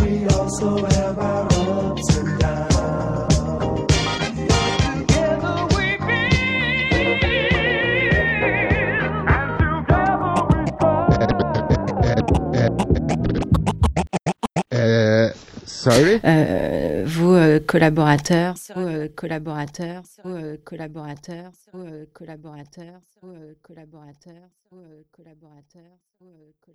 [0.01, 3.35] We also have our ups and downs.
[5.05, 5.97] Together we
[14.71, 15.33] Uh,
[17.69, 23.01] collaborateurs, euh, collaborateurs, euh, collaborateurs, euh, collaborateurs,
[23.63, 24.49] collaborateurs,
[25.13, 25.99] collaborateurs.